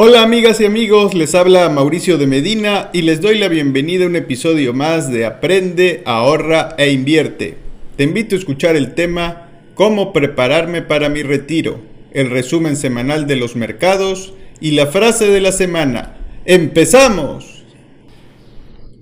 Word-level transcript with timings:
Hola 0.00 0.22
amigas 0.22 0.60
y 0.60 0.64
amigos, 0.64 1.14
les 1.14 1.34
habla 1.34 1.68
Mauricio 1.70 2.18
de 2.18 2.28
Medina 2.28 2.88
y 2.92 3.02
les 3.02 3.20
doy 3.20 3.36
la 3.36 3.48
bienvenida 3.48 4.04
a 4.04 4.06
un 4.06 4.14
episodio 4.14 4.72
más 4.72 5.10
de 5.10 5.26
Aprende, 5.26 6.04
ahorra 6.06 6.76
e 6.78 6.92
invierte. 6.92 7.56
Te 7.96 8.04
invito 8.04 8.36
a 8.36 8.38
escuchar 8.38 8.76
el 8.76 8.94
tema 8.94 9.48
Cómo 9.74 10.12
prepararme 10.12 10.82
para 10.82 11.08
mi 11.08 11.24
retiro, 11.24 11.80
el 12.12 12.30
resumen 12.30 12.76
semanal 12.76 13.26
de 13.26 13.34
los 13.34 13.56
mercados 13.56 14.34
y 14.60 14.70
la 14.70 14.86
frase 14.86 15.26
de 15.26 15.40
la 15.40 15.50
semana. 15.50 16.16
¡Empezamos! 16.44 17.64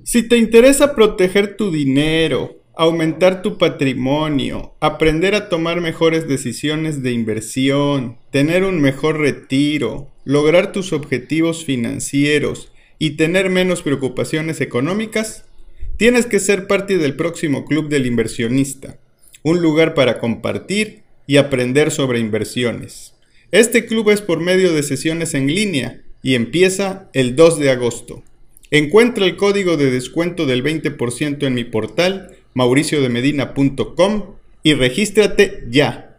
Si 0.03 0.27
te 0.27 0.39
interesa 0.39 0.95
proteger 0.95 1.59
tu 1.59 1.71
dinero, 1.71 2.57
aumentar 2.77 3.41
tu 3.41 3.57
patrimonio, 3.57 4.75
aprender 4.81 5.35
a 5.35 5.49
tomar 5.49 5.81
mejores 5.81 6.29
decisiones 6.29 7.03
de 7.03 7.11
inversión, 7.11 8.19
tener 8.31 8.65
un 8.65 8.83
mejor 8.83 9.19
retiro, 9.19 10.13
lograr 10.25 10.73
tus 10.73 10.93
objetivos 10.93 11.65
financieros 11.65 12.71
y 12.99 13.13
tener 13.13 13.49
menos 13.49 13.81
preocupaciones 13.81 14.61
económicas, 14.61 15.47
tienes 15.97 16.27
que 16.27 16.39
ser 16.39 16.67
parte 16.67 16.99
del 16.99 17.17
próximo 17.17 17.65
Club 17.65 17.89
del 17.89 18.05
Inversionista, 18.05 18.99
un 19.43 19.63
lugar 19.63 19.95
para 19.95 20.19
compartir 20.19 21.03
y 21.27 21.39
aprender 21.39 21.91
sobre 21.91 22.21
inversiones. 22.21 23.15
Este 23.53 23.87
club 23.87 24.11
es 24.11 24.21
por 24.21 24.41
medio 24.41 24.75
de 24.75 24.83
sesiones 24.83 25.33
en 25.33 25.47
línea 25.47 26.03
y 26.23 26.35
empieza 26.35 27.09
el 27.15 27.37
2 27.37 27.59
de 27.59 27.71
agosto. 27.71 28.23
Encuentra 28.71 29.25
el 29.25 29.37
código 29.37 29.79
de 29.79 29.91
descuento 29.91 30.45
del 30.45 30.63
20% 30.63 31.47
en 31.47 31.55
mi 31.55 31.65
portal 31.65 32.36
mauriciodemedina.com 32.57 34.23
y 34.63 34.75
regístrate 34.75 35.65
ya. 35.69 36.19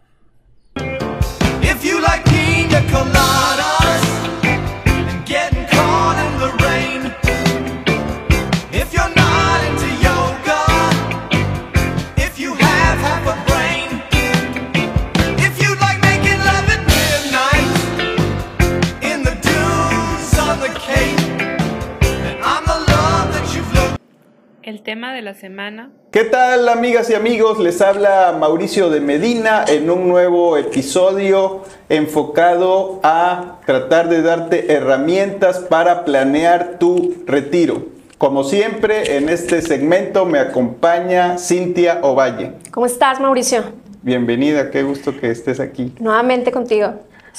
Tema 24.88 25.12
de 25.12 25.20
la 25.20 25.34
semana. 25.34 25.90
¿Qué 26.10 26.24
tal 26.24 26.66
amigas 26.66 27.10
y 27.10 27.14
amigos? 27.14 27.58
Les 27.58 27.82
habla 27.82 28.34
Mauricio 28.40 28.88
de 28.88 29.02
Medina 29.02 29.66
en 29.68 29.90
un 29.90 30.08
nuevo 30.08 30.56
episodio 30.56 31.62
enfocado 31.90 32.98
a 33.02 33.58
tratar 33.66 34.08
de 34.08 34.22
darte 34.22 34.72
herramientas 34.72 35.58
para 35.58 36.06
planear 36.06 36.78
tu 36.78 37.16
retiro. 37.26 37.82
Como 38.16 38.44
siempre, 38.44 39.18
en 39.18 39.28
este 39.28 39.60
segmento 39.60 40.24
me 40.24 40.38
acompaña 40.38 41.36
Cintia 41.36 41.98
Ovalle. 42.00 42.52
¿Cómo 42.70 42.86
estás, 42.86 43.20
Mauricio? 43.20 43.64
Bienvenida, 44.00 44.70
qué 44.70 44.84
gusto 44.84 45.14
que 45.20 45.30
estés 45.30 45.60
aquí. 45.60 45.92
Nuevamente 46.00 46.50
contigo. 46.50 46.94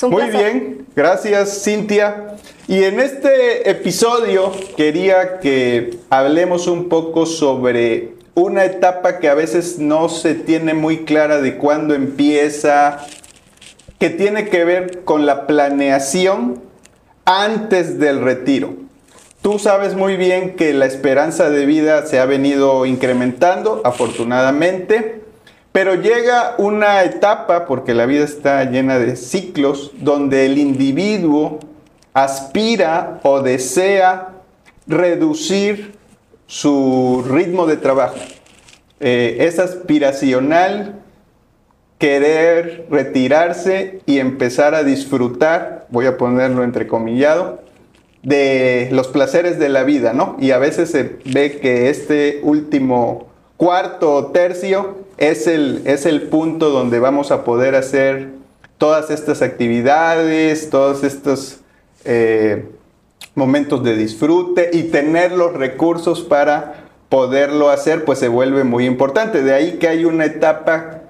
Muy 0.07 0.29
bien, 0.29 0.85
gracias 0.95 1.63
Cintia. 1.63 2.37
Y 2.67 2.83
en 2.83 2.99
este 2.99 3.69
episodio 3.69 4.51
quería 4.77 5.39
que 5.39 5.97
hablemos 6.09 6.67
un 6.67 6.87
poco 6.87 7.25
sobre 7.25 8.13
una 8.33 8.63
etapa 8.63 9.19
que 9.19 9.27
a 9.27 9.33
veces 9.33 9.79
no 9.79 10.07
se 10.07 10.35
tiene 10.35 10.73
muy 10.73 11.03
clara 11.03 11.41
de 11.41 11.57
cuándo 11.57 11.95
empieza, 11.95 13.05
que 13.99 14.09
tiene 14.09 14.47
que 14.47 14.63
ver 14.63 15.03
con 15.03 15.25
la 15.25 15.47
planeación 15.47 16.61
antes 17.25 17.99
del 17.99 18.21
retiro. 18.21 18.75
Tú 19.41 19.59
sabes 19.59 19.95
muy 19.95 20.15
bien 20.15 20.55
que 20.55 20.73
la 20.73 20.85
esperanza 20.85 21.49
de 21.49 21.65
vida 21.65 22.05
se 22.05 22.19
ha 22.19 22.25
venido 22.25 22.85
incrementando, 22.85 23.81
afortunadamente. 23.83 25.18
Pero 25.71 25.95
llega 25.95 26.55
una 26.57 27.03
etapa, 27.03 27.65
porque 27.65 27.93
la 27.93 28.05
vida 28.05 28.23
está 28.23 28.63
llena 28.65 28.97
de 28.97 29.15
ciclos, 29.15 29.91
donde 29.99 30.45
el 30.45 30.57
individuo 30.57 31.59
aspira 32.13 33.19
o 33.23 33.41
desea 33.41 34.29
reducir 34.87 35.95
su 36.47 37.23
ritmo 37.29 37.67
de 37.67 37.77
trabajo. 37.77 38.17
Eh, 38.99 39.37
es 39.41 39.59
aspiracional 39.59 40.99
querer 41.99 42.87
retirarse 42.89 44.01
y 44.05 44.19
empezar 44.19 44.73
a 44.73 44.83
disfrutar, 44.83 45.85
voy 45.89 46.07
a 46.07 46.17
ponerlo 46.17 46.63
entrecomillado, 46.63 47.61
de 48.23 48.89
los 48.91 49.07
placeres 49.07 49.59
de 49.59 49.69
la 49.69 49.83
vida, 49.83 50.13
¿no? 50.13 50.35
Y 50.39 50.51
a 50.51 50.57
veces 50.57 50.91
se 50.91 51.19
ve 51.25 51.59
que 51.61 51.89
este 51.89 52.39
último 52.43 53.27
cuarto 53.57 54.13
o 54.15 54.27
tercio 54.27 54.97
es 55.19 55.47
el, 55.47 55.81
es 55.85 56.05
el 56.05 56.23
punto 56.23 56.69
donde 56.69 56.99
vamos 56.99 57.31
a 57.31 57.43
poder 57.43 57.75
hacer 57.75 58.29
todas 58.77 59.11
estas 59.11 59.41
actividades, 59.41 60.69
todos 60.69 61.03
estos 61.03 61.59
eh, 62.05 62.69
momentos 63.35 63.83
de 63.83 63.97
disfrute 63.97 64.69
y 64.71 64.83
tener 64.83 65.33
los 65.33 65.53
recursos 65.53 66.21
para 66.21 66.85
poderlo 67.09 67.69
hacer, 67.69 68.05
pues 68.05 68.19
se 68.19 68.29
vuelve 68.29 68.63
muy 68.63 68.85
importante. 68.85 69.43
De 69.43 69.53
ahí 69.53 69.73
que 69.73 69.89
hay 69.89 70.05
una 70.05 70.23
etapa 70.23 71.01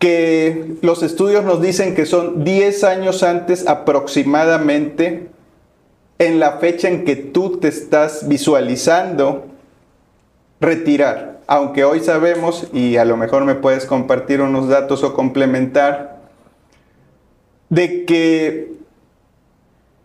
que 0.00 0.74
los 0.82 1.04
estudios 1.04 1.44
nos 1.44 1.62
dicen 1.62 1.94
que 1.94 2.06
son 2.06 2.42
10 2.42 2.82
años 2.82 3.22
antes 3.22 3.68
aproximadamente 3.68 5.28
en 6.18 6.40
la 6.40 6.58
fecha 6.58 6.88
en 6.88 7.04
que 7.04 7.14
tú 7.14 7.58
te 7.58 7.68
estás 7.68 8.26
visualizando 8.26 9.46
retirar 10.60 11.35
aunque 11.46 11.84
hoy 11.84 12.00
sabemos, 12.00 12.66
y 12.72 12.96
a 12.96 13.04
lo 13.04 13.16
mejor 13.16 13.44
me 13.44 13.54
puedes 13.54 13.86
compartir 13.86 14.40
unos 14.40 14.68
datos 14.68 15.02
o 15.04 15.14
complementar, 15.14 16.20
de 17.68 18.04
que 18.04 18.72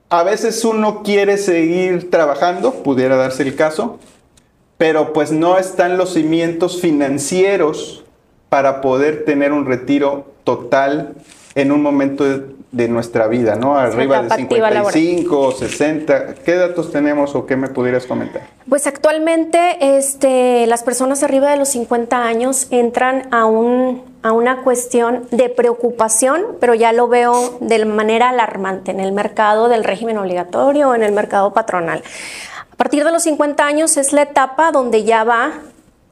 a 0.09 0.23
veces 0.23 0.63
uno 0.65 1.03
quiere 1.03 1.37
seguir 1.37 2.11
trabajando, 2.11 2.83
pudiera 2.83 3.15
darse 3.15 3.43
el 3.43 3.55
caso, 3.55 3.99
pero 4.77 5.13
pues 5.13 5.31
no 5.31 5.57
están 5.57 5.97
los 5.97 6.13
cimientos 6.13 6.81
financieros 6.81 8.03
para 8.49 8.81
poder 8.81 9.25
tener 9.25 9.53
un 9.53 9.65
retiro 9.65 10.25
total 10.43 11.15
en 11.55 11.71
un 11.71 11.81
momento 11.81 12.23
de, 12.71 12.87
nuestra 12.87 13.27
vida, 13.27 13.55
¿no? 13.55 13.77
Arriba 13.77 14.21
de 14.23 14.29
55, 14.29 15.51
60. 15.51 16.35
¿Qué 16.35 16.55
datos 16.55 16.91
tenemos 16.91 17.35
o 17.35 17.45
qué 17.45 17.57
me 17.57 17.67
pudieras 17.67 18.05
comentar? 18.05 18.43
Pues 18.69 18.87
actualmente 18.87 19.97
este, 19.97 20.65
las 20.67 20.83
personas 20.83 21.21
arriba 21.23 21.51
de 21.51 21.57
los 21.57 21.69
50 21.69 22.23
años 22.23 22.67
entran 22.71 23.27
a, 23.31 23.45
un, 23.45 24.03
a 24.23 24.31
una 24.31 24.63
cuestión 24.63 25.27
de 25.31 25.49
preocupación, 25.49 26.57
pero 26.61 26.73
ya 26.73 26.93
lo 26.93 27.09
veo 27.09 27.57
de 27.59 27.83
manera 27.83 28.29
alarmante 28.29 28.91
en 28.91 29.01
el 29.01 29.11
mercado 29.11 29.67
del 29.67 29.83
régimen 29.83 30.17
obligatorio 30.17 30.89
o 30.89 30.95
en 30.95 31.03
el 31.03 31.11
mercado 31.11 31.53
patronal. 31.53 32.03
A 32.71 32.75
partir 32.77 33.03
de 33.03 33.11
los 33.11 33.23
50 33.23 33.65
años 33.65 33.97
es 33.97 34.13
la 34.13 34.23
etapa 34.23 34.71
donde 34.71 35.03
ya 35.03 35.23
va 35.25 35.51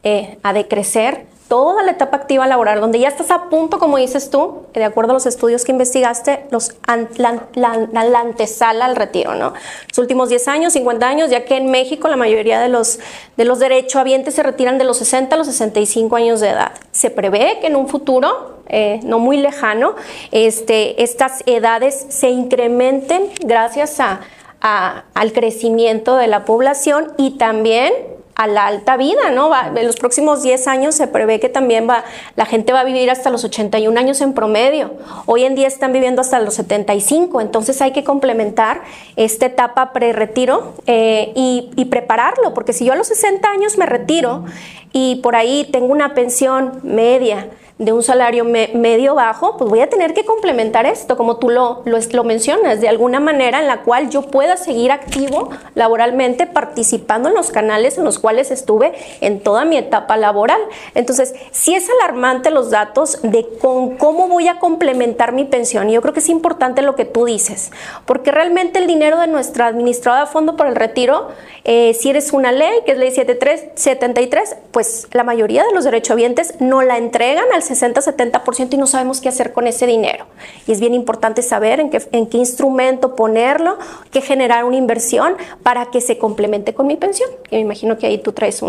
eh, 0.04 0.38
a 0.44 0.54
decrecer 0.54 1.26
toda 1.50 1.82
la 1.82 1.92
etapa 1.92 2.16
activa 2.16 2.48
laboral, 2.48 2.80
donde 2.80 3.00
ya 3.00 3.08
estás 3.08 3.32
a 3.32 3.50
punto, 3.50 3.80
como 3.80 3.98
dices 3.98 4.30
tú, 4.30 4.68
de 4.74 4.84
acuerdo 4.86 5.12
a 5.12 5.14
los 5.16 5.26
estudios 5.26 5.66
que 5.66 5.72
investigaste, 5.72 6.46
los 6.52 6.76
la, 7.18 7.42
la, 7.56 8.20
antesala 8.20 8.86
al 8.86 8.96
retiro, 8.96 9.34
¿no? 9.34 9.54
Los 9.90 9.98
últimos 9.98 10.30
10 10.30 10.48
años, 10.48 10.74
50 10.74 11.08
años, 11.08 11.30
ya 11.32 11.46
que 11.46 11.58
en 11.58 11.72
México 11.72 12.08
la 12.08 12.18
mayoría 12.18 12.62
de 12.62 12.70
los, 12.70 13.00
de 13.36 13.46
los 13.46 13.58
derechohabientes 13.58 14.36
se 14.36 14.44
retiran 14.44 14.78
de 14.78 14.84
los 14.84 14.98
60 14.98 15.36
a 15.36 15.38
los 15.40 15.48
65 15.48 16.16
años 16.16 16.40
de 16.40 16.50
edad. 16.50 16.72
Se 16.92 17.10
prevé 17.10 17.58
que 17.60 17.68
en 17.68 17.76
un 17.76 17.88
futuro, 17.88 18.60
eh, 18.68 19.00
no 19.04 19.18
muy 19.18 19.38
lejano, 19.38 19.96
este, 20.32 21.02
estas 21.02 21.42
edades 21.48 22.06
se 22.10 22.30
incrementen 22.30 23.24
gracias 23.42 24.00
a, 24.00 24.22
al 24.62 25.34
crecimiento 25.34 26.16
de 26.16 26.28
la 26.28 26.46
población 26.46 27.14
y 27.18 27.38
también 27.38 27.92
a 28.40 28.48
la 28.48 28.68
alta 28.68 28.96
vida, 28.96 29.32
¿no? 29.32 29.52
en 29.76 29.86
los 29.86 29.98
próximos 29.98 30.42
10 30.42 30.68
años 30.68 30.96
se 30.96 31.08
prevé 31.08 31.42
que 31.42 31.50
también 31.50 31.90
va, 31.90 32.06
la 32.38 32.46
gente 32.46 32.72
va 32.72 32.80
a 32.80 32.84
vivir 32.86 33.12
hasta 33.12 33.30
los 33.30 33.44
81 33.44 34.00
años 34.00 34.22
en 34.22 34.32
promedio. 34.32 34.94
Hoy 35.26 35.44
en 35.44 35.56
día 35.56 35.68
están 35.68 35.92
viviendo 35.92 36.22
hasta 36.22 36.40
los 36.40 36.54
75, 36.54 37.42
entonces 37.42 37.82
hay 37.82 37.92
que 37.92 38.06
complementar 38.06 38.82
esta 39.18 39.48
etapa 39.48 39.92
pre-retiro 39.92 40.74
eh, 40.88 41.34
y 41.36 41.86
prepararlo, 41.92 42.54
porque 42.54 42.72
si 42.72 42.86
yo 42.86 42.94
a 42.94 42.96
los 42.96 43.08
60 43.08 43.46
años 43.50 43.78
me 43.78 43.86
retiro 43.86 44.46
y 44.94 45.18
por 45.18 45.36
ahí 45.36 45.68
tengo 45.70 45.88
una 45.88 46.14
pensión 46.14 46.80
media, 46.84 47.50
de 47.80 47.94
un 47.94 48.04
salario 48.04 48.44
medio 48.44 49.16
bajo, 49.16 49.56
pues 49.56 49.70
voy 49.70 49.80
a 49.80 49.90
tener 49.90 50.14
que 50.14 50.26
complementar 50.26 50.86
esto, 50.86 51.16
como 51.16 51.38
tú 51.38 51.50
lo, 51.50 51.82
lo, 51.86 51.98
lo, 52.12 52.24
mencionas, 52.26 52.82
de 52.82 52.90
alguna 52.90 53.22
manera 53.22 53.62
en 53.62 53.68
la 53.68 53.84
cual 53.84 54.10
yo 54.10 54.24
pueda 54.24 54.58
seguir 54.58 54.92
activo 54.92 55.50
laboralmente, 55.76 56.46
participando 56.46 57.30
en 57.30 57.36
los 57.36 57.52
canales 57.52 57.98
en 57.98 58.04
los 58.04 58.20
cuales 58.20 58.52
estuve 58.52 58.92
en 59.22 59.40
toda 59.40 59.64
mi 59.64 59.78
etapa 59.78 60.18
laboral. 60.18 60.60
Entonces, 60.94 61.34
sí 61.52 61.74
es 61.74 61.90
alarmante 61.90 62.52
los 62.52 62.70
datos 62.70 63.20
de 63.24 63.48
con 63.62 63.96
cómo 63.96 64.28
voy 64.28 64.50
a 64.50 64.60
complementar 64.60 65.32
mi 65.32 65.46
pensión. 65.46 65.90
Y 65.90 65.94
yo 65.94 66.02
creo 66.02 66.14
que 66.14 66.20
es 66.20 66.28
importante 66.28 66.82
lo 66.82 66.98
que 66.98 67.06
tú 67.06 67.24
dices, 67.24 67.72
porque 68.06 68.32
realmente 68.32 68.80
el 68.80 68.88
dinero 68.88 69.20
de 69.20 69.28
nuestra 69.28 69.68
administradora 69.68 70.26
de 70.26 70.32
fondo 70.32 70.58
para 70.58 70.70
el 70.70 70.76
retiro, 70.76 71.30
eh, 71.64 71.94
si 71.94 72.10
eres 72.10 72.34
una 72.34 72.52
ley, 72.52 72.82
que 72.86 72.92
es 72.92 72.98
ley 72.98 73.12
73, 73.12 74.58
pues 74.72 75.08
la 75.14 75.24
mayoría 75.24 75.64
de 75.64 75.72
los 75.74 75.86
derechohabientes 75.86 76.60
no 76.60 76.82
la 76.82 76.98
entregan 76.98 77.46
al 77.54 77.69
60-70% 77.70 78.74
y 78.74 78.78
no 78.78 78.88
sabemos 78.88 79.22
qué 79.22 79.30
hacer 79.30 79.54
con 79.54 79.68
ese 79.68 79.86
dinero. 79.86 80.26
Y 80.68 80.72
es 80.72 80.80
bien 80.80 80.94
importante 80.94 81.42
saber 81.42 81.80
en 81.80 81.90
qué, 81.90 82.02
en 82.12 82.28
qué 82.28 82.38
instrumento 82.38 83.16
ponerlo, 83.16 83.78
qué 84.12 84.22
generar 84.22 84.64
una 84.66 84.78
inversión 84.78 85.36
para 85.64 85.88
que 85.88 86.02
se 86.02 86.18
complemente 86.18 86.74
con 86.74 86.88
mi 86.88 86.96
pensión. 86.96 87.30
Y 87.50 87.56
me 87.56 87.62
imagino 87.62 87.98
que 87.98 88.08
ahí 88.08 88.18
tú 88.18 88.32
traes 88.32 88.62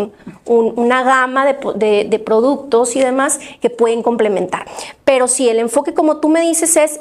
una 0.47 1.03
gama 1.03 1.47
de, 1.47 2.07
de 2.09 2.19
productos 2.19 2.97
y 2.97 3.01
demás 3.01 3.41
que 3.61 3.71
pueden 3.71 4.03
complementar. 4.03 4.67
Pero 5.05 5.29
si 5.29 5.49
el 5.49 5.59
enfoque, 5.59 5.95
como 5.95 6.19
tú 6.19 6.29
me 6.29 6.41
dices, 6.41 6.77
es 6.77 7.01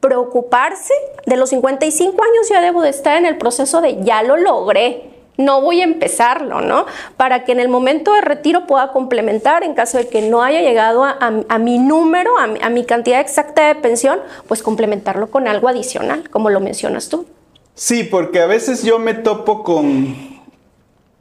preocuparse, 0.00 0.94
de 1.26 1.36
los 1.36 1.50
55 1.50 2.22
años 2.22 2.48
ya 2.48 2.60
debo 2.60 2.82
de 2.82 2.90
estar 2.90 3.16
en 3.16 3.26
el 3.26 3.36
proceso 3.36 3.80
de 3.80 4.02
ya 4.04 4.22
lo 4.22 4.36
logré, 4.36 5.17
no 5.38 5.62
voy 5.62 5.80
a 5.80 5.84
empezarlo, 5.84 6.60
¿no? 6.60 6.84
Para 7.16 7.44
que 7.44 7.52
en 7.52 7.60
el 7.60 7.68
momento 7.68 8.12
de 8.12 8.20
retiro 8.20 8.66
pueda 8.66 8.92
complementar, 8.92 9.62
en 9.62 9.72
caso 9.72 9.96
de 9.96 10.08
que 10.08 10.20
no 10.20 10.42
haya 10.42 10.60
llegado 10.60 11.04
a, 11.04 11.58
mi 11.58 11.78
número, 11.78 12.32
a 12.38 12.68
mi, 12.68 12.84
cantidad 12.84 13.20
exacta 13.20 13.68
de 13.68 13.76
pensión, 13.76 14.18
pues 14.48 14.62
complementarlo 14.62 15.30
con 15.30 15.46
algo 15.46 15.68
adicional, 15.68 16.28
como 16.28 16.50
lo 16.50 16.60
mencionas 16.60 17.08
tú. 17.08 17.24
Sí, 17.74 18.02
porque 18.02 18.40
a 18.40 18.46
veces 18.46 18.82
yo 18.82 18.98
me 18.98 19.14
topo 19.14 19.62
con 19.62 20.16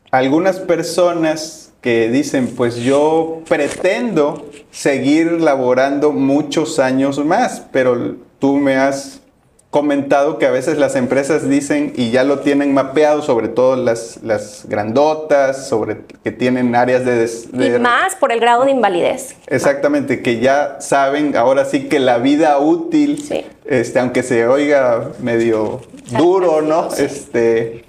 algunas 0.09 0.59
personas 0.59 1.71
que 1.81 2.09
dicen, 2.09 2.55
pues 2.57 2.77
yo 2.77 3.41
pretendo 3.47 4.49
seguir 4.71 5.33
laborando 5.33 6.11
muchos 6.11 6.79
años 6.79 7.23
más, 7.23 7.63
pero 7.71 8.15
tú 8.39 8.55
me 8.55 8.77
has 8.77 9.21
comentado 9.69 10.37
que 10.37 10.45
a 10.45 10.51
veces 10.51 10.77
las 10.77 10.95
empresas 10.95 11.49
dicen 11.49 11.93
y 11.95 12.11
ya 12.11 12.23
lo 12.23 12.39
tienen 12.39 12.73
mapeado, 12.73 13.21
sobre 13.21 13.49
todo 13.49 13.75
las, 13.75 14.19
las 14.23 14.65
grandotas, 14.67 15.67
sobre 15.67 15.97
que 16.23 16.31
tienen 16.31 16.73
áreas 16.75 17.03
de, 17.03 17.29
Y 17.65 17.79
más 17.79 18.15
por 18.15 18.31
el 18.31 18.39
grado 18.39 18.65
de 18.65 18.71
invalidez. 18.71 19.35
Exactamente, 19.47 20.21
que 20.21 20.39
ya 20.39 20.77
saben 20.79 21.35
ahora 21.35 21.65
sí 21.65 21.89
que 21.89 21.99
la 21.99 22.17
vida 22.17 22.57
útil, 22.59 23.23
este, 23.65 23.99
aunque 23.99 24.23
se 24.23 24.47
oiga 24.47 25.09
medio 25.19 25.81
duro, 26.17 26.61
¿no? 26.61 26.87
Este, 26.97 27.83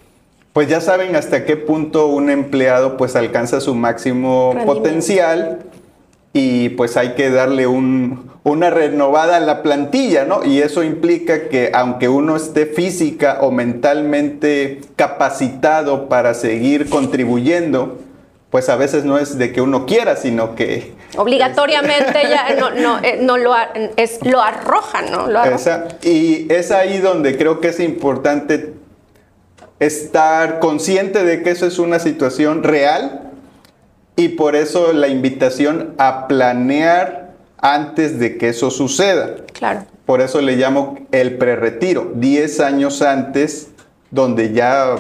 pues 0.53 0.69
ya 0.69 0.81
saben 0.81 1.15
hasta 1.15 1.45
qué 1.45 1.57
punto 1.57 2.09
un 2.09 2.31
empleado 2.31 2.97
pues 2.97 3.15
alcanza 3.15 3.61
su 3.61 3.77
máximo 3.77 4.57
potencial 4.67 5.61
y 6.33 6.71
pues 6.71 6.97
hay 6.97 7.15
que 7.15 7.31
darle 7.31 7.69
una 8.49 8.71
renovada 8.71 9.41
la 9.41 9.63
plantilla, 9.63 10.25
¿no? 10.25 10.45
Y 10.45 10.61
eso 10.61 10.83
implica 10.83 11.49
que 11.49 11.71
aunque 11.75 12.09
uno 12.09 12.37
esté 12.37 12.67
física 12.67 13.39
o 13.43 13.51
mentalmente 13.51 14.81
capacitado 14.97 16.09
para 16.09 16.35
seguir 16.35 16.89
contribuyendo, 16.89 17.99
pues 18.51 18.69
a 18.69 18.77
veces 18.77 19.05
no 19.05 19.19
es 19.19 19.37
de 19.37 19.53
que 19.53 19.61
uno 19.61 19.85
quiera, 19.87 20.17
sino 20.17 20.55
que... 20.55 20.95
Obligatoriamente 21.17 22.23
ya 22.29 22.55
no, 22.59 22.71
no, 22.71 22.99
eh, 23.03 23.19
no 23.21 23.37
lo, 23.37 23.55
es, 23.97 24.25
lo 24.25 24.41
arrojan, 24.41 25.11
¿no? 25.11 25.27
Lo 25.27 25.41
y 26.03 26.47
es 26.51 26.71
ahí 26.71 26.99
donde 26.99 27.37
creo 27.37 27.61
que 27.61 27.69
es 27.69 27.81
importante 27.81 28.75
estar 29.79 30.59
consciente 30.59 31.25
de 31.25 31.43
que 31.43 31.51
eso 31.51 31.67
es 31.67 31.79
una 31.79 31.99
situación 31.99 32.63
real 32.63 33.33
y 34.17 34.31
por 34.31 34.57
eso 34.57 34.93
la 34.93 35.09
invitación 35.09 35.95
a 35.99 36.27
planear 36.27 37.28
antes 37.59 38.19
de 38.19 38.39
que 38.39 38.49
eso 38.49 38.71
suceda. 38.71 39.37
Claro. 39.53 39.85
Por 40.07 40.21
eso 40.21 40.41
le 40.41 40.57
llamo 40.57 40.99
el 41.13 41.37
preretiro, 41.37 42.13
10 42.15 42.61
años 42.61 43.03
antes, 43.03 43.69
donde 44.11 44.53
ya 44.53 44.97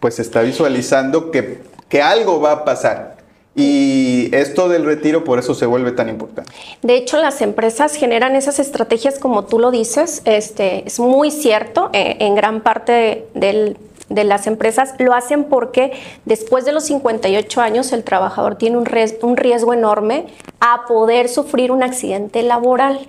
pues 0.00 0.18
está 0.18 0.42
visualizando 0.42 1.30
que, 1.30 1.62
que 1.88 2.02
algo 2.02 2.40
va 2.40 2.52
a 2.52 2.64
pasar. 2.64 3.18
Y 3.54 4.34
esto 4.36 4.68
del 4.68 4.84
retiro 4.84 5.24
por 5.24 5.40
eso 5.40 5.52
se 5.52 5.66
vuelve 5.66 5.90
tan 5.90 6.08
importante. 6.08 6.52
De 6.82 6.94
hecho, 6.94 7.16
las 7.16 7.40
empresas 7.40 7.96
generan 7.96 8.36
esas 8.36 8.60
estrategias 8.60 9.18
como 9.18 9.46
tú 9.46 9.58
lo 9.58 9.72
dices. 9.72 10.22
Este, 10.26 10.86
es 10.86 11.00
muy 11.00 11.32
cierto 11.32 11.90
eh, 11.92 12.18
en 12.20 12.36
gran 12.36 12.60
parte 12.60 13.26
del 13.34 13.76
de 14.08 14.24
las 14.24 14.46
empresas 14.46 14.94
lo 14.98 15.14
hacen 15.14 15.44
porque 15.44 15.92
después 16.24 16.64
de 16.64 16.72
los 16.72 16.84
58 16.84 17.60
años 17.60 17.92
el 17.92 18.04
trabajador 18.04 18.56
tiene 18.56 18.76
un 18.76 18.86
riesgo, 18.86 19.26
un 19.28 19.36
riesgo 19.36 19.74
enorme 19.74 20.26
a 20.60 20.86
poder 20.86 21.28
sufrir 21.28 21.72
un 21.72 21.82
accidente 21.82 22.42
laboral 22.42 23.06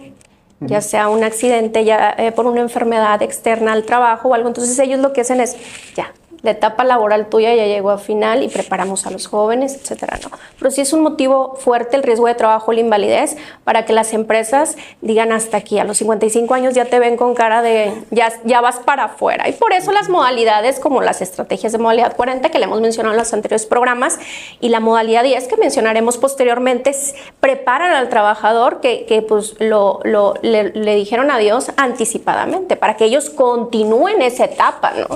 ya 0.61 0.81
sea 0.81 1.09
un 1.09 1.23
accidente 1.23 1.85
ya 1.85 2.13
eh, 2.17 2.31
por 2.31 2.45
una 2.45 2.61
enfermedad 2.61 3.21
externa 3.21 3.71
al 3.71 3.85
trabajo 3.85 4.29
o 4.29 4.33
algo. 4.33 4.47
Entonces 4.47 4.77
ellos 4.79 4.99
lo 4.99 5.13
que 5.13 5.21
hacen 5.21 5.39
es, 5.39 5.55
ya, 5.95 6.13
la 6.41 6.51
etapa 6.51 6.83
laboral 6.83 7.27
tuya 7.27 7.53
ya 7.53 7.65
llegó 7.65 7.91
a 7.91 7.97
final 7.97 8.43
y 8.43 8.47
preparamos 8.47 9.05
a 9.05 9.11
los 9.11 9.27
jóvenes, 9.27 9.75
etcétera, 9.75 10.19
¿no? 10.23 10.31
Pero 10.57 10.71
sí 10.71 10.81
es 10.81 10.93
un 10.93 11.01
motivo 11.01 11.55
fuerte 11.55 11.95
el 11.95 12.03
riesgo 12.03 12.27
de 12.27 12.35
trabajo, 12.35 12.71
la 12.71 12.79
invalidez, 12.79 13.37
para 13.63 13.85
que 13.85 13.93
las 13.93 14.13
empresas 14.13 14.77
digan 15.01 15.31
hasta 15.31 15.57
aquí, 15.57 15.79
a 15.79 15.83
los 15.83 15.97
55 15.97 16.53
años 16.53 16.73
ya 16.73 16.85
te 16.85 16.99
ven 16.99 17.17
con 17.17 17.35
cara 17.35 17.61
de 17.61 17.93
ya, 18.11 18.31
ya 18.45 18.61
vas 18.61 18.77
para 18.77 19.05
afuera. 19.05 19.49
Y 19.49 19.53
por 19.53 19.73
eso 19.73 19.91
las 19.91 20.09
modalidades 20.09 20.79
como 20.79 21.01
las 21.01 21.21
estrategias 21.21 21.71
de 21.71 21.77
modalidad 21.77 22.15
40 22.15 22.49
que 22.49 22.59
le 22.59 22.65
hemos 22.65 22.81
mencionado 22.81 23.13
en 23.13 23.19
los 23.19 23.33
anteriores 23.33 23.65
programas 23.65 24.19
y 24.59 24.69
la 24.69 24.79
modalidad 24.79 25.23
10 25.23 25.47
que 25.47 25.57
mencionaremos 25.57 26.17
posteriormente 26.17 26.95
preparan 27.39 27.91
al 27.93 28.09
trabajador 28.09 28.79
que, 28.81 29.05
que 29.05 29.21
pues 29.21 29.55
lo, 29.59 29.99
lo 30.03 30.33
le, 30.41 30.71
le 30.71 30.95
dijeron 30.95 31.31
adiós 31.31 31.71
anticipadamente 31.77 32.75
para 32.75 32.95
que 32.95 33.05
ellos 33.05 33.29
continúen 33.29 34.21
esa 34.21 34.45
etapa, 34.45 34.91
¿no? 34.91 35.15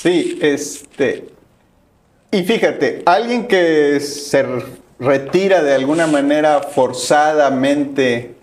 Sí, 0.00 0.38
este. 0.40 1.24
Y 2.30 2.42
fíjate, 2.42 3.02
alguien 3.06 3.48
que 3.48 3.98
se 4.00 4.44
retira 4.98 5.62
de 5.62 5.74
alguna 5.74 6.06
manera 6.06 6.60
forzadamente 6.62 8.34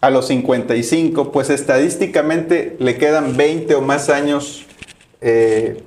a 0.00 0.10
los 0.10 0.28
55, 0.28 1.32
pues 1.32 1.50
estadísticamente 1.50 2.76
le 2.78 2.96
quedan 2.96 3.36
20 3.36 3.74
o 3.74 3.80
más 3.80 4.08
años 4.08 4.64
eh, 5.20 5.82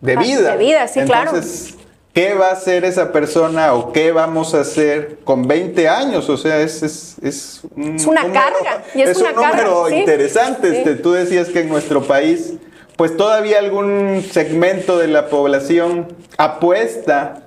de 0.00 0.16
vida. 0.16 0.52
De 0.52 0.58
vida, 0.58 0.86
sí, 0.86 1.00
Entonces, 1.00 1.74
¿qué 2.12 2.34
va 2.34 2.48
a 2.48 2.52
hacer 2.52 2.84
esa 2.84 3.10
persona 3.10 3.72
o 3.72 3.90
qué 3.92 4.12
vamos 4.12 4.54
a 4.54 4.60
hacer 4.60 5.20
con 5.24 5.48
20 5.48 5.88
años? 5.88 6.28
O 6.28 6.36
sea, 6.36 6.60
es, 6.60 6.82
es, 6.82 7.16
es, 7.22 7.62
una 8.06 8.30
carga. 8.30 8.84
Y 8.94 9.00
es, 9.00 9.16
un 9.16 9.34
número 9.34 9.88
interesante. 9.88 10.78
Este, 10.78 10.96
tú 10.96 11.12
decías 11.12 11.48
que 11.48 11.60
en 11.60 11.70
nuestro 11.70 12.02
país 12.02 12.54
pues 12.96 13.16
todavía 13.16 13.58
algún 13.58 14.22
segmento 14.30 14.98
de 14.98 15.08
la 15.08 15.28
población 15.28 16.08
apuesta 16.38 17.42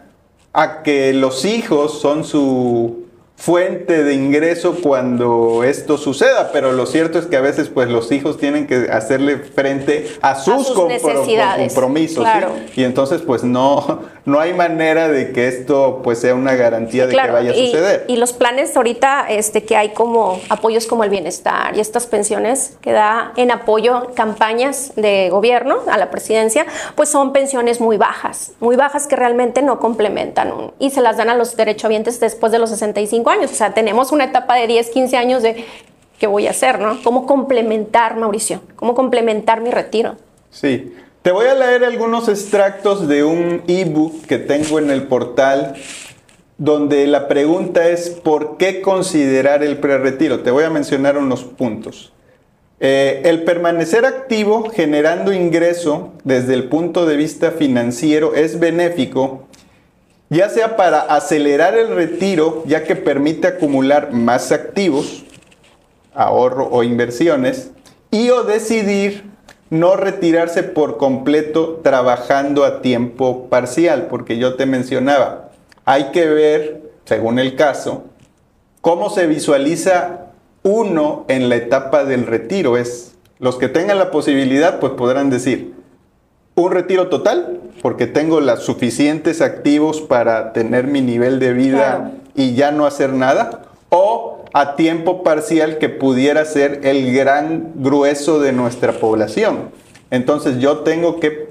a 0.53 0.83
que 0.83 1.13
los 1.13 1.45
hijos 1.45 1.99
son 2.01 2.23
su 2.23 3.07
fuente 3.37 4.03
de 4.03 4.15
ingreso 4.15 4.77
cuando 4.81 5.63
esto 5.63 5.99
suceda, 5.99 6.49
pero 6.51 6.71
lo 6.71 6.87
cierto 6.87 7.19
es 7.19 7.27
que 7.27 7.37
a 7.37 7.41
veces 7.41 7.69
pues 7.69 7.87
los 7.87 8.11
hijos 8.11 8.39
tienen 8.39 8.65
que 8.65 8.87
hacerle 8.91 9.37
frente 9.37 10.07
a 10.21 10.33
sus, 10.33 10.71
compromisos 10.71 12.27
y 12.75 12.83
entonces 12.83 13.21
pues 13.21 13.43
no 13.43 14.01
no 14.27 14.41
hay 14.41 14.53
manera 14.53 15.07
de 15.07 15.31
que 15.31 15.48
esto 15.48 16.01
pues 16.03 16.19
sea 16.19 16.36
una 16.36 16.53
garantía 16.53 17.07
de 17.07 17.15
que 17.15 17.31
vaya 17.31 17.51
a 17.51 17.53
suceder. 17.53 18.03
Y, 18.10 18.17
los 18.17 18.34
planes 18.34 18.75
ahorita 18.75 19.25
este 19.29 19.63
que 19.63 19.77
hay 19.77 19.93
como 19.93 20.41
apoyos 20.50 20.86
como 20.86 21.05
el 21.05 21.10
bienestar 21.10 21.77
y 21.77 21.79
estas 21.79 22.07
pensiones 22.07 22.75
que 22.81 22.91
da 22.91 23.31
en 23.38 23.51
apoyo 23.51 24.12
campañas 24.15 24.91
de 24.98 25.29
gobierno 25.29 25.77
a 25.89 25.98
la 25.98 26.12
presidencia, 26.12 26.65
pues 26.96 27.07
son 27.07 27.31
pensiones 27.31 27.79
muy 27.79 27.96
bajas, 27.96 28.51
muy 28.60 28.75
bajas 28.75 29.07
que 29.07 29.15
realmente 29.15 29.62
no 29.62 29.79
complementan 29.79 30.74
y 30.77 30.89
se 30.89 31.00
las 31.00 31.15
dan 31.15 31.29
a 31.29 31.36
los 31.36 31.55
derechohabientes 31.55 32.19
después 32.19 32.51
de 32.51 32.60
los 32.60 32.69
65 32.69 33.29
años. 33.29 33.50
O 33.50 33.55
sea, 33.55 33.74
tenemos 33.74 34.12
una 34.12 34.25
etapa 34.25 34.55
de 34.55 34.67
10, 34.67 34.89
15 34.89 35.15
años 35.15 35.41
de 35.41 35.63
qué 36.19 36.27
voy 36.27 36.48
a 36.48 36.50
hacer, 36.50 36.79
¿no? 36.79 37.01
¿Cómo 37.01 37.25
complementar, 37.25 38.17
Mauricio? 38.17 38.60
¿Cómo 38.75 38.93
complementar 38.93 39.62
mi 39.62 39.72
retiro? 39.72 40.17
Sí. 40.51 40.93
Te 41.21 41.31
voy 41.31 41.47
a 41.47 41.55
leer 41.55 41.83
algunos 41.83 42.29
extractos 42.29 43.07
de 43.07 43.24
un 43.24 43.63
ebook 43.67 44.25
que 44.25 44.38
tengo 44.38 44.79
en 44.79 44.89
el 44.89 45.03
portal 45.03 45.75
donde 46.57 47.05
la 47.07 47.27
pregunta 47.27 47.88
es 47.89 48.09
¿por 48.09 48.57
qué 48.57 48.81
considerar 48.81 49.63
el 49.63 49.77
preretiro? 49.77 50.39
Te 50.39 50.51
voy 50.51 50.63
a 50.63 50.69
mencionar 50.69 51.17
unos 51.17 51.43
puntos. 51.43 52.13
Eh, 52.79 53.21
el 53.25 53.43
permanecer 53.43 54.05
activo 54.05 54.69
generando 54.69 55.33
ingreso 55.33 56.13
desde 56.24 56.53
el 56.53 56.65
punto 56.65 57.05
de 57.05 57.17
vista 57.17 57.51
financiero 57.51 58.36
es 58.36 58.59
benéfico 58.59 59.47
ya 60.29 60.50
sea 60.50 60.75
para 60.75 61.00
acelerar 61.00 61.77
el 61.77 61.95
retiro, 61.95 62.63
ya 62.65 62.83
que 62.83 62.95
permite 62.95 63.47
acumular 63.47 64.12
más 64.12 64.51
activos, 64.51 65.24
ahorro 66.13 66.67
o 66.69 66.83
inversiones, 66.83 67.71
y 68.12 68.29
o 68.29 68.43
decidir 68.43 69.26
no 69.69 69.95
retirarse 69.95 70.63
por 70.63 70.97
completo 70.97 71.81
trabajando 71.83 72.63
a 72.63 72.81
tiempo 72.81 73.47
parcial, 73.50 74.07
porque 74.09 74.38
yo 74.38 74.55
te 74.55 74.65
mencionaba, 74.65 75.50
hay 75.86 76.12
que 76.12 76.25
ver, 76.27 76.81
según 77.05 77.39
el 77.39 77.55
caso, 77.55 78.05
cómo 78.81 79.09
se 79.09 79.27
visualiza 79.27 80.27
uno 80.63 81.25
en 81.27 81.50
la 81.50 81.55
etapa 81.55 82.03
del 82.03 82.25
retiro. 82.25 82.77
Es 82.77 83.15
los 83.39 83.57
que 83.57 83.69
tengan 83.69 83.97
la 83.97 84.12
posibilidad, 84.12 84.79
pues 84.79 84.93
podrán 84.93 85.29
decir 85.29 85.74
un 86.55 86.71
retiro 86.71 87.07
total, 87.07 87.59
porque 87.81 88.07
tengo 88.07 88.39
los 88.41 88.63
suficientes 88.63 89.41
activos 89.41 90.01
para 90.01 90.53
tener 90.53 90.88
mi 90.88 91.01
nivel 91.01 91.39
de 91.39 91.53
vida 91.53 92.12
y 92.36 92.55
ya 92.55 92.71
no 92.71 92.86
hacer 92.86 93.13
nada, 93.13 93.63
o 93.89 94.37
a 94.59 94.75
tiempo 94.75 95.21
parcial 95.21 95.77
que 95.77 95.87
pudiera 95.87 96.43
ser 96.43 96.81
el 96.83 97.13
gran 97.13 97.73
grueso 97.75 98.39
de 98.39 98.53
nuestra 98.53 98.93
población. 98.93 99.69
Entonces 100.09 100.57
yo 100.57 100.79
tengo 100.79 101.19
que 101.19 101.49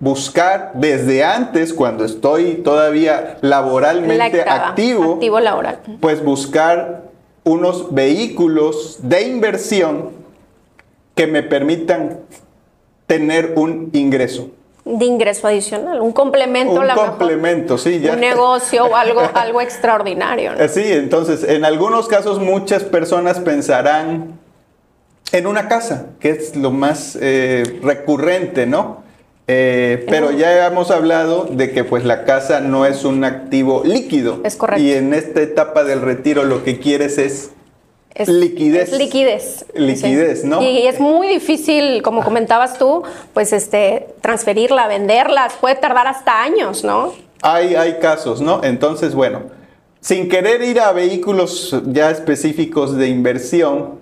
buscar 0.00 0.72
desde 0.74 1.22
antes, 1.22 1.72
cuando 1.72 2.04
estoy 2.04 2.54
todavía 2.64 3.38
laboralmente 3.42 4.42
activo, 4.42 5.14
activo 5.14 5.38
laboral. 5.38 5.78
pues 6.00 6.24
buscar 6.24 7.04
unos 7.44 7.94
vehículos 7.94 8.98
de 9.02 9.22
inversión 9.22 10.10
que 11.14 11.28
me 11.28 11.44
permitan 11.44 12.18
tener 13.06 13.52
un 13.54 13.90
ingreso. 13.92 14.50
De 14.88 15.04
ingreso 15.04 15.46
adicional, 15.46 16.00
un 16.00 16.12
complemento. 16.12 16.80
Un 16.80 16.88
complemento, 16.88 17.76
sí, 17.76 18.00
ya. 18.00 18.14
Un 18.14 18.20
negocio 18.20 18.86
o 18.86 18.96
algo, 18.96 19.20
algo 19.34 19.60
extraordinario. 19.60 20.52
Sí, 20.68 20.82
entonces, 20.84 21.44
en 21.44 21.64
algunos 21.64 22.08
casos 22.08 22.38
muchas 22.38 22.84
personas 22.84 23.38
pensarán 23.40 24.38
en 25.32 25.46
una 25.46 25.68
casa, 25.68 26.06
que 26.20 26.30
es 26.30 26.56
lo 26.56 26.70
más 26.70 27.18
eh, 27.20 27.80
recurrente, 27.82 28.66
¿no? 28.66 29.02
Eh, 29.50 30.04
pero 30.10 30.30
ya 30.30 30.66
hemos 30.66 30.90
hablado 30.90 31.44
de 31.50 31.72
que 31.72 31.82
pues 31.82 32.04
la 32.04 32.24
casa 32.24 32.60
no 32.60 32.84
es 32.84 33.04
un 33.04 33.24
activo 33.24 33.82
líquido. 33.84 34.40
Es 34.44 34.56
correcto. 34.56 34.82
Y 34.82 34.92
en 34.92 35.14
esta 35.14 35.40
etapa 35.40 35.84
del 35.84 36.02
retiro 36.02 36.44
lo 36.44 36.64
que 36.64 36.78
quieres 36.78 37.16
es, 37.16 37.52
liquidez. 38.26 38.92
Es 38.92 38.98
liquidez. 38.98 39.66
Liquidez, 39.74 40.44
¿no? 40.44 40.60
Y 40.60 40.88
es 40.88 40.98
muy 40.98 41.28
difícil, 41.28 42.02
como 42.02 42.24
comentabas 42.24 42.78
tú, 42.78 43.04
pues 43.34 43.52
este, 43.52 44.08
transferirla, 44.20 44.88
venderla, 44.88 45.48
puede 45.60 45.76
tardar 45.76 46.08
hasta 46.08 46.42
años, 46.42 46.82
¿no? 46.82 47.12
Hay, 47.42 47.76
hay 47.76 47.98
casos, 48.00 48.40
¿no? 48.40 48.64
Entonces, 48.64 49.14
bueno, 49.14 49.42
sin 50.00 50.28
querer 50.28 50.62
ir 50.62 50.80
a 50.80 50.90
vehículos 50.90 51.80
ya 51.86 52.10
específicos 52.10 52.96
de 52.96 53.08
inversión, 53.08 54.00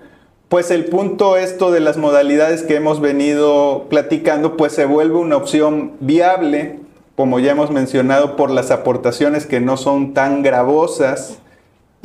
pues 0.48 0.70
el 0.70 0.84
punto 0.84 1.36
esto 1.36 1.70
de 1.72 1.80
las 1.80 1.96
modalidades 1.96 2.62
que 2.62 2.76
hemos 2.76 3.00
venido 3.00 3.86
platicando, 3.90 4.56
pues 4.56 4.72
se 4.72 4.84
vuelve 4.84 5.16
una 5.16 5.36
opción 5.36 5.92
viable, 6.00 6.78
como 7.16 7.40
ya 7.40 7.52
hemos 7.52 7.70
mencionado, 7.70 8.36
por 8.36 8.50
las 8.50 8.70
aportaciones 8.70 9.44
que 9.46 9.60
no 9.60 9.76
son 9.76 10.14
tan 10.14 10.42
gravosas 10.42 11.38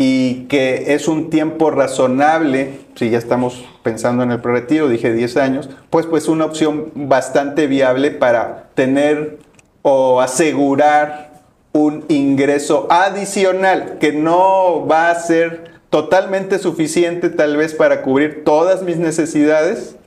y 0.03 0.47
que 0.47 0.95
es 0.95 1.07
un 1.07 1.29
tiempo 1.29 1.69
razonable, 1.69 2.79
si 2.95 3.11
ya 3.11 3.19
estamos 3.19 3.63
pensando 3.83 4.23
en 4.23 4.31
el 4.31 4.41
retiro, 4.41 4.89
dije 4.89 5.13
10 5.13 5.37
años, 5.37 5.69
pues 5.91 6.07
pues 6.07 6.27
una 6.27 6.45
opción 6.45 6.91
bastante 6.95 7.67
viable 7.67 8.09
para 8.09 8.69
tener 8.73 9.37
o 9.83 10.19
asegurar 10.19 11.43
un 11.71 12.03
ingreso 12.09 12.87
adicional 12.89 13.99
que 13.99 14.11
no 14.11 14.87
va 14.87 15.11
a 15.11 15.19
ser 15.19 15.69
totalmente 15.91 16.57
suficiente 16.57 17.29
tal 17.29 17.55
vez 17.55 17.75
para 17.75 18.01
cubrir 18.01 18.43
todas 18.43 18.81
mis 18.81 18.97
necesidades, 18.97 19.97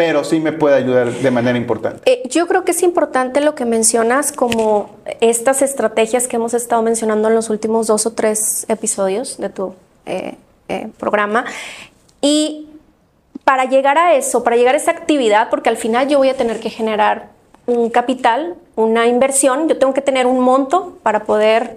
pero 0.00 0.24
sí 0.24 0.40
me 0.40 0.52
puede 0.52 0.76
ayudar 0.76 1.12
de 1.12 1.30
manera 1.30 1.58
importante. 1.58 2.10
Eh, 2.10 2.22
yo 2.30 2.46
creo 2.46 2.64
que 2.64 2.70
es 2.70 2.82
importante 2.82 3.42
lo 3.42 3.54
que 3.54 3.66
mencionas 3.66 4.32
como 4.32 4.88
estas 5.20 5.60
estrategias 5.60 6.26
que 6.26 6.36
hemos 6.36 6.54
estado 6.54 6.80
mencionando 6.80 7.28
en 7.28 7.34
los 7.34 7.50
últimos 7.50 7.86
dos 7.86 8.06
o 8.06 8.12
tres 8.14 8.64
episodios 8.70 9.36
de 9.36 9.50
tu 9.50 9.74
eh, 10.06 10.36
eh, 10.68 10.88
programa. 10.98 11.44
Y 12.22 12.66
para 13.44 13.66
llegar 13.66 13.98
a 13.98 14.14
eso, 14.14 14.42
para 14.42 14.56
llegar 14.56 14.74
a 14.74 14.78
esa 14.78 14.90
actividad, 14.90 15.50
porque 15.50 15.68
al 15.68 15.76
final 15.76 16.08
yo 16.08 16.16
voy 16.16 16.30
a 16.30 16.34
tener 16.34 16.60
que 16.60 16.70
generar 16.70 17.28
un 17.66 17.90
capital, 17.90 18.54
una 18.76 19.06
inversión, 19.06 19.68
yo 19.68 19.76
tengo 19.76 19.92
que 19.92 20.00
tener 20.00 20.26
un 20.26 20.40
monto 20.40 20.96
para 21.02 21.24
poder, 21.24 21.76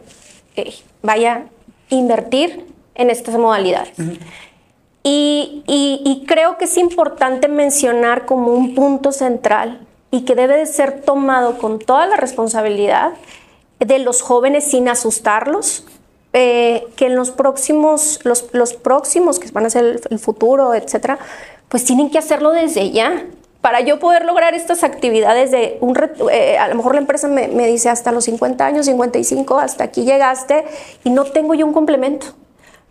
vaya, 1.01 1.47
invertir 1.89 2.67
en 2.95 3.09
estas 3.09 3.35
modalidades. 3.35 3.91
Y, 5.03 6.23
creo 6.27 6.57
que 6.57 6.65
es 6.65 6.77
importante 6.77 7.47
mencionar 7.47 8.25
como 8.25 8.53
un 8.53 8.73
punto 8.73 9.11
central 9.11 9.85
y 10.11 10.21
que 10.21 10.35
debe 10.35 10.57
de 10.57 10.65
ser 10.65 11.01
tomado 11.01 11.57
con 11.57 11.79
toda 11.79 12.07
la 12.07 12.15
responsabilidad 12.15 13.13
de 13.79 13.99
los 13.99 14.21
jóvenes 14.21 14.63
sin 14.63 14.87
asustarlos, 14.87 15.85
eh, 16.31 16.87
que 16.95 17.07
en 17.07 17.15
los 17.15 17.31
próximos, 17.31 18.19
los, 18.23 18.49
los, 18.53 18.73
próximos, 18.73 19.39
que 19.39 19.51
van 19.51 19.65
a 19.65 19.69
ser 19.69 19.85
el, 19.85 20.01
el 20.09 20.19
futuro, 20.19 20.73
etcétera, 20.73 21.19
pues 21.67 21.83
tienen 21.83 22.09
que 22.09 22.17
hacerlo 22.17 22.51
desde 22.51 22.91
ya 22.91 23.25
para 23.63 23.79
yo 23.79 23.97
poder 23.97 24.25
lograr 24.25 24.55
estas 24.55 24.83
actividades 24.83 25.49
de 25.49 25.77
un 25.79 25.97
eh, 26.29 26.57
a 26.57 26.67
lo 26.67 26.75
mejor 26.75 26.95
la 26.95 26.99
empresa 26.99 27.29
me, 27.29 27.47
dice 27.65 27.87
hasta 27.87 28.11
los 28.11 28.25
50 28.25 28.65
años, 28.65 28.85
55, 28.87 29.57
hasta 29.57 29.85
aquí 29.85 30.03
llegaste 30.03 30.65
y 31.05 31.09
no 31.11 31.23
tengo 31.23 31.53
yo 31.53 31.65
un 31.65 31.71
complemento. 31.71 32.25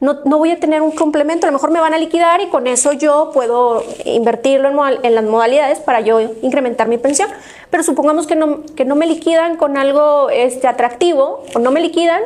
No, 0.03 0.19
no, 0.25 0.39
voy 0.39 0.51
a 0.51 0.59
tener 0.59 0.83
un 0.83 0.91
complemento, 0.91 1.47
a 1.47 1.51
lo 1.51 1.53
mejor 1.53 1.71
me 1.71 1.79
van 1.79 1.95
a 1.95 1.99
liquidar 1.99 2.41
y 2.41 2.49
con 2.49 2.67
eso 2.67 2.93
yo 2.93 3.31
puedo 3.33 3.85
invertirlo 4.05 4.69
en, 4.69 5.05
en, 5.05 5.15
las 5.15 5.23
modalidades 5.23 5.79
para 5.79 6.01
yo 6.01 6.21
incrementar 6.43 6.89
mi 6.89 6.99
pensión. 6.99 7.31
Pero 7.71 7.85
supongamos 7.85 8.27
que 8.27 8.35
no, 8.35 8.63
que 8.75 8.85
no 8.85 8.97
me 8.97 9.07
liquidan 9.07 9.57
con 9.57 9.77
algo 9.77 10.29
este, 10.29 10.67
atractivo 10.67 11.45
o 11.55 11.61
no 11.61 11.71
me 11.71 11.81
liquidan 11.81 12.21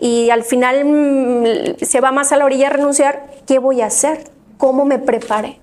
y 0.00 0.30
al 0.30 0.42
final 0.42 0.84
mm, 0.84 1.84
se 1.84 2.00
va 2.00 2.10
más 2.10 2.32
a 2.32 2.38
la 2.38 2.44
orilla 2.44 2.66
a 2.66 2.70
renunciar, 2.70 3.26
¿qué 3.46 3.60
voy 3.60 3.82
a 3.82 3.86
hacer? 3.86 4.24
¿Cómo 4.58 4.84
me 4.84 4.98
prepare? 4.98 5.60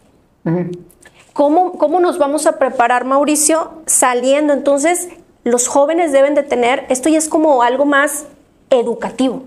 ¿Cómo, 1.33 1.73
¿Cómo 1.73 1.99
nos 1.99 2.19
vamos 2.19 2.47
a 2.47 2.57
preparar, 2.57 3.03
Mauricio, 3.03 3.69
saliendo? 3.85 4.53
Entonces, 4.53 5.09
los 5.43 5.67
jóvenes 5.67 6.13
deben 6.13 6.35
de 6.35 6.43
tener, 6.43 6.85
esto 6.87 7.09
ya 7.09 7.17
es 7.17 7.27
como 7.27 7.63
algo 7.63 7.83
más 7.83 8.27
educativo. 8.69 9.43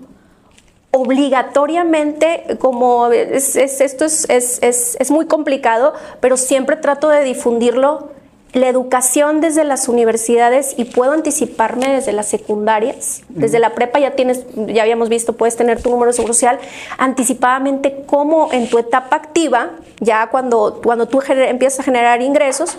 Obligatoriamente, 0.91 2.57
como 2.59 3.11
esto 3.11 4.05
es, 4.05 4.29
es, 4.29 4.59
es, 4.61 4.97
es 4.99 5.11
muy 5.11 5.25
complicado, 5.25 5.93
pero 6.21 6.37
siempre 6.37 6.75
trato 6.77 7.09
de 7.09 7.23
difundirlo 7.23 8.09
la 8.53 8.69
educación 8.69 9.41
desde 9.41 9.63
las 9.63 9.87
universidades 9.87 10.73
y 10.77 10.85
puedo 10.85 11.11
anticiparme 11.11 11.89
desde 11.89 12.13
las 12.13 12.27
secundarias, 12.27 13.21
desde 13.29 13.59
la 13.59 13.75
prepa 13.75 13.99
ya 13.99 14.11
tienes, 14.11 14.45
ya 14.67 14.83
habíamos 14.83 15.09
visto, 15.09 15.33
puedes 15.33 15.55
tener 15.55 15.81
tu 15.81 15.89
número 15.89 16.11
de 16.11 16.15
seguro 16.15 16.33
social, 16.33 16.59
anticipadamente 16.97 18.03
cómo 18.05 18.51
en 18.51 18.69
tu 18.69 18.77
etapa 18.77 19.15
activa, 19.15 19.71
ya 19.99 20.27
cuando, 20.29 20.79
cuando 20.83 21.07
tú 21.07 21.21
empiezas 21.27 21.81
a 21.81 21.83
generar 21.83 22.21
ingresos, 22.21 22.75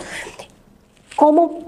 cómo 1.15 1.59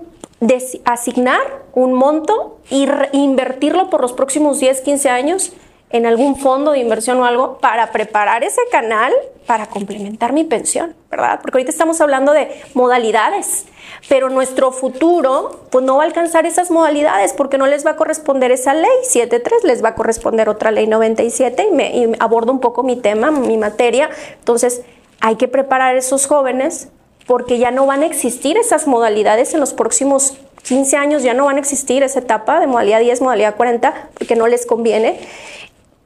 asignar 0.86 1.42
un 1.74 1.94
monto 1.94 2.58
e 2.72 3.10
invertirlo 3.14 3.90
por 3.90 4.02
los 4.02 4.14
próximos 4.14 4.60
10, 4.60 4.82
15 4.82 5.10
años 5.10 5.54
en 5.92 6.06
algún 6.06 6.36
fondo 6.38 6.72
de 6.72 6.80
inversión 6.80 7.20
o 7.20 7.26
algo 7.26 7.58
para 7.58 7.92
preparar 7.92 8.44
ese 8.44 8.62
canal 8.72 9.14
para 9.46 9.68
complementar 9.68 10.34
mi 10.34 10.44
pensión, 10.44 10.96
¿verdad? 11.10 11.40
Porque 11.42 11.58
ahorita 11.58 11.72
estamos 11.72 12.00
hablando 12.00 12.32
de 12.32 12.50
modalidades, 12.74 13.66
pero 14.08 14.30
nuestro 14.30 14.72
futuro 14.72 15.62
pues 15.70 15.84
no 15.84 15.98
va 15.98 16.04
a 16.04 16.06
alcanzar 16.06 16.46
esas 16.46 16.72
modalidades 16.72 17.34
porque 17.34 17.58
no 17.58 17.68
les 17.68 17.86
va 17.86 17.92
a 17.92 17.96
corresponder 17.96 18.52
esa 18.52 18.74
ley 18.74 18.90
73, 19.04 19.64
les 19.64 19.84
va 19.84 19.90
a 19.90 19.96
corresponder 19.96 20.48
otra 20.48 20.72
ley 20.72 20.88
97 20.88 21.68
y, 21.70 21.76
me, 21.76 21.98
y 21.98 22.12
abordo 22.20 22.52
un 22.52 22.60
poco 22.60 22.84
mi 22.84 22.96
tema, 22.96 23.32
mi 23.32 23.58
materia. 23.58 24.10
Entonces, 24.40 24.84
hay 25.20 25.36
que 25.36 25.48
preparar 25.48 25.96
a 25.96 25.98
esos 25.98 26.28
jóvenes 26.28 26.90
porque 27.28 27.58
ya 27.58 27.72
no 27.72 27.86
van 27.86 28.04
a 28.04 28.06
existir 28.06 28.58
esas 28.58 28.88
modalidades 28.88 29.54
en 29.54 29.60
los 29.60 29.74
próximos 29.74 30.38
15 30.64 30.98
años, 30.98 31.24
ya 31.24 31.34
no 31.34 31.46
van 31.46 31.58
a 31.58 31.60
existir 31.60 32.04
esa 32.04 32.20
etapa 32.20 32.60
de 32.60 32.68
modalidad 32.68 33.00
10, 33.00 33.22
modalidad 33.22 33.56
40, 33.56 34.10
porque 34.14 34.36
no 34.36 34.48
les 34.48 34.66
conviene 34.66 35.20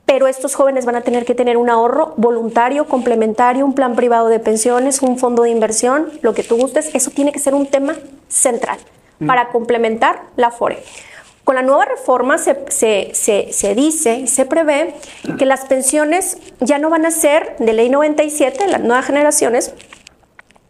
pero 0.05 0.27
estos 0.27 0.55
jóvenes 0.55 0.85
van 0.85 0.95
a 0.95 1.01
tener 1.01 1.25
que 1.25 1.33
tener 1.33 1.57
un 1.57 1.69
ahorro 1.69 2.13
voluntario, 2.17 2.87
complementario, 2.87 3.65
un 3.65 3.73
plan 3.73 3.95
privado 3.95 4.27
de 4.27 4.39
pensiones, 4.39 5.01
un 5.01 5.17
fondo 5.17 5.43
de 5.43 5.49
inversión, 5.49 6.09
lo 6.21 6.33
que 6.33 6.43
tú 6.43 6.57
gustes, 6.57 6.93
eso 6.93 7.11
tiene 7.11 7.31
que 7.31 7.39
ser 7.39 7.55
un 7.55 7.65
tema 7.65 7.95
central 8.27 8.77
mm. 9.19 9.27
para 9.27 9.49
complementar 9.49 10.21
la 10.35 10.51
FORE. 10.51 10.83
Con 11.43 11.55
la 11.55 11.61
nueva 11.61 11.85
reforma 11.85 12.39
se, 12.39 12.65
se, 12.71 13.75
dice 13.75 14.15
y 14.15 14.27
se 14.27 14.45
prevé 14.45 14.95
que 15.37 15.45
las 15.45 15.65
pensiones 15.65 16.37
ya 16.59 16.79
no 16.79 16.89
van 16.89 17.05
a 17.05 17.11
ser 17.11 17.55
de 17.59 17.71
ley 17.71 17.89
97, 17.89 18.67
las 18.67 18.81
nuevas 18.81 19.05
generaciones, 19.05 19.71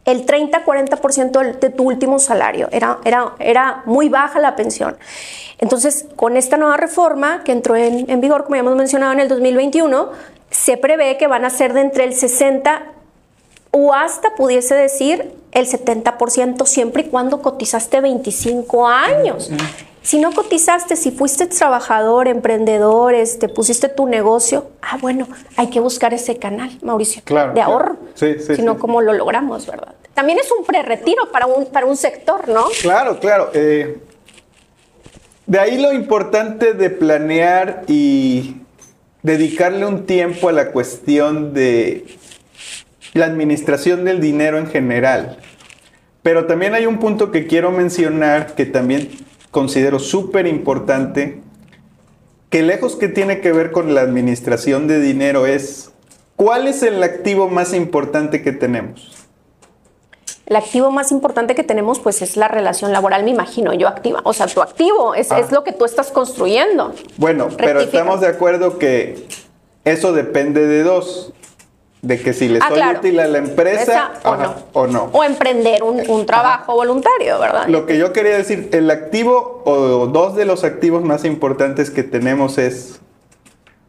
el 0.06 0.26
30-40% 0.26 1.60
de 1.60 1.70
tu 1.70 1.84
último 1.84 2.20
salario. 2.20 2.70
Era, 2.72 3.00
era, 3.04 3.34
era 3.40 3.84
muy 3.86 4.08
baja 4.08 4.40
la 4.40 4.56
pensión. 4.56 4.98
Entonces, 5.58 6.06
con 6.16 6.38
esta 6.38 6.58
nueva 6.58 6.78
reforma 6.78 7.44
que 7.44 7.52
entró 7.52 7.76
en, 7.76 8.10
en, 8.10 8.22
vigor, 8.22 8.44
como 8.44 8.56
ya 8.56 8.60
hemos 8.60 8.76
mencionado, 8.76 9.14
en 9.14 9.20
el 9.20 9.28
2021, 9.28 10.12
se 10.52 10.78
prevé 10.78 11.18
que 11.18 11.28
van 11.28 11.44
a 11.44 11.50
ser 11.50 11.74
de 11.74 11.82
entre 11.82 12.04
el 12.04 12.14
60 12.14 12.84
o 13.72 13.94
hasta 13.94 14.36
pudiese 14.36 14.76
decir 14.76 15.34
el 15.52 15.68
70% 15.68 16.66
siempre 16.66 17.04
y 17.04 17.06
cuando 17.10 17.42
cotizaste 17.42 18.00
25 18.00 18.88
años. 18.88 19.50
Si 20.06 20.20
no 20.20 20.32
cotizaste, 20.34 20.96
si 20.96 21.10
fuiste 21.10 21.48
trabajador, 21.48 22.28
emprendedor, 22.28 23.14
te 23.14 23.22
este, 23.24 23.50
pusiste 23.50 23.90
tu 23.90 24.06
negocio, 24.06 24.70
ah, 24.84 25.00
bueno, 25.02 25.28
hay 25.58 25.72
que 25.72 25.80
buscar 25.80 26.14
ese 26.14 26.38
canal, 26.38 26.70
Mauricio, 26.84 27.24
de 27.26 27.60
ahorro. 27.60 27.98
Sí, 28.14 28.36
sí, 28.38 28.58
si 28.58 28.62
no, 28.62 28.78
¿cómo 28.78 29.02
lo 29.02 29.14
logramos, 29.14 29.66
verdad? 29.66 29.96
También 30.14 30.38
es 30.38 30.52
un 30.52 30.64
pre-retiro 30.64 31.32
para 31.32 31.48
un, 31.48 31.66
para 31.66 31.88
un 31.88 31.98
sector, 31.98 32.48
¿no? 32.48 32.66
Claro, 32.84 33.20
claro. 33.20 33.50
Eh, 33.56 33.98
de 35.48 35.60
ahí 35.60 35.82
lo 35.82 35.92
importante 35.92 36.74
de 36.74 36.92
planear 36.92 37.82
y 37.88 38.58
dedicarle 39.24 39.88
un 39.88 40.06
tiempo 40.06 40.50
a 40.50 40.52
la 40.52 40.72
cuestión 40.72 41.56
de 41.56 42.06
la 43.14 43.26
administración 43.26 44.06
del 44.06 44.22
dinero 44.22 44.60
en 44.60 44.68
general. 44.68 45.40
Pero 46.22 46.46
también 46.46 46.76
hay 46.76 46.86
un 46.86 47.00
punto 47.00 47.32
que 47.32 47.48
quiero 47.48 47.72
mencionar 47.72 48.54
que 48.54 48.68
también 48.68 49.25
considero 49.56 50.00
súper 50.00 50.48
importante, 50.48 51.40
que 52.50 52.62
lejos 52.62 52.98
que 52.98 53.08
tiene 53.08 53.40
que 53.40 53.54
ver 53.54 53.72
con 53.72 53.96
la 53.96 54.02
administración 54.02 54.86
de 54.90 55.00
dinero 55.00 55.46
es, 55.46 55.92
¿cuál 56.36 56.68
es 56.68 56.84
el 56.84 57.02
activo 57.02 57.48
más 57.48 57.74
importante 57.74 58.42
que 58.42 58.52
tenemos? 58.52 59.14
el 60.46 60.58
activo 60.58 60.92
más 60.92 61.12
importante 61.12 61.56
que 61.56 61.64
tenemos 61.64 62.00
pues 62.00 62.22
es 62.22 62.38
la 62.38 62.50
relación 62.50 62.92
laboral, 62.92 63.24
me 63.24 63.32
imagino 63.32 63.74
yo 63.74 63.88
activa. 63.88 64.22
O 64.26 64.34
sea, 64.34 64.46
tu 64.46 64.62
activo 64.62 65.16
es, 65.16 65.32
es 65.32 65.32
ah. 65.32 65.48
lo 65.52 65.64
que 65.64 65.72
tú 65.72 65.86
estás 65.86 66.12
construyendo. 66.12 66.94
Bueno, 67.18 67.48
pero 67.58 67.80
estamos 67.80 68.22
de 68.22 68.28
acuerdo 68.28 68.78
que 68.78 69.26
eso 69.86 70.14
depende 70.14 70.68
de 70.68 70.84
dos. 70.84 71.34
De 72.06 72.22
que 72.22 72.34
si 72.34 72.48
le 72.48 72.60
ah, 72.62 72.70
soy 72.70 72.82
útil 72.98 73.20
a 73.20 73.28
la 73.28 73.40
empresa 73.40 74.14
o, 74.74 74.86
no. 74.86 75.10
o, 75.12 75.24
emprender 75.24 75.82
un, 75.82 76.26
trabajo 76.26 76.76
voluntario, 76.76 77.40
¿verdad? 77.40 77.68
Lo 77.68 77.86
que 77.86 77.98
yo 77.98 78.14
quería 78.14 78.38
decir, 78.38 78.70
el 78.74 78.92
activo 78.92 79.64
o 79.66 80.06
dos 80.08 80.36
de 80.36 80.46
los 80.46 80.64
activos 80.64 81.04
más 81.04 81.26
importantes 81.26 81.90
que 81.90 82.04
tenemos 82.04 82.60
es 82.60 83.02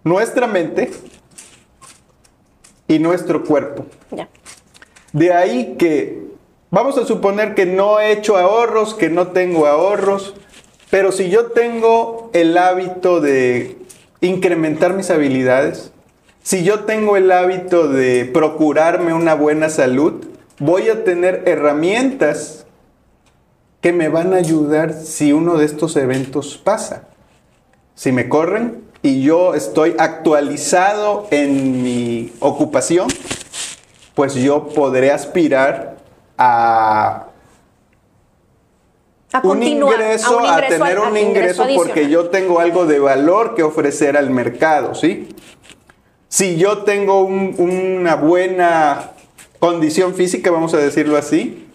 nuestra 0.02 0.46
mente 0.46 0.90
y 2.88 2.99
nuestro 2.99 3.44
cuerpo. 3.44 3.85
Ya. 4.11 4.28
De 5.12 5.32
ahí 5.35 5.76
que 5.78 6.26
Vamos 6.76 6.99
a 6.99 7.06
suponer 7.06 7.54
que 7.54 7.64
no 7.64 8.00
he 8.00 8.11
hecho 8.11 8.37
ahorros, 8.37 8.94
que 8.94 9.08
no 9.08 9.28
tengo 9.28 9.66
ahorros, 9.66 10.35
pero 10.90 11.12
si 11.12 11.30
yo 11.30 11.46
tengo 11.46 12.28
el 12.32 12.58
hábito 12.58 13.20
de 13.20 13.78
incrementar 14.20 14.92
mis 14.92 15.11
habilidades, 15.11 15.92
si 16.46 16.62
yo 16.62 16.84
tengo 16.84 17.16
el 17.16 17.32
hábito 17.32 17.88
de 17.88 18.24
procurarme 18.24 19.12
una 19.12 19.34
buena 19.34 19.68
salud, 19.68 20.26
voy 20.60 20.88
a 20.90 21.02
tener 21.02 21.42
herramientas 21.44 22.66
que 23.80 23.92
me 23.92 24.08
van 24.08 24.32
a 24.32 24.36
ayudar 24.36 24.92
si 24.92 25.32
uno 25.32 25.56
de 25.56 25.64
estos 25.64 25.96
eventos 25.96 26.56
pasa. 26.56 27.08
Si 27.96 28.12
me 28.12 28.28
corren 28.28 28.84
y 29.02 29.22
yo 29.22 29.56
estoy 29.56 29.96
actualizado 29.98 31.26
en 31.32 31.82
mi 31.82 32.32
ocupación, 32.38 33.08
pues 34.14 34.34
yo 34.36 34.68
podré 34.68 35.10
aspirar 35.10 35.96
a, 36.38 37.26
un 39.42 39.64
ingreso, 39.64 40.46
a, 40.46 40.60
tener 40.60 41.00
un 41.00 41.16
ingreso, 41.16 41.66
porque 41.74 42.08
yo 42.08 42.28
tengo 42.28 42.60
algo 42.60 42.86
de 42.86 43.00
valor 43.00 43.56
que 43.56 43.64
ofrecer 43.64 44.16
al 44.16 44.30
mercado, 44.30 44.94
¿sí? 44.94 45.28
Si 46.28 46.56
yo 46.56 46.78
tengo 46.78 47.23
una 47.23 48.16
buena 48.16 49.12
condición 49.59 50.14
física, 50.14 50.50
vamos 50.50 50.75
a 50.75 50.78
decirlo 50.78 51.16
así, 51.16 51.66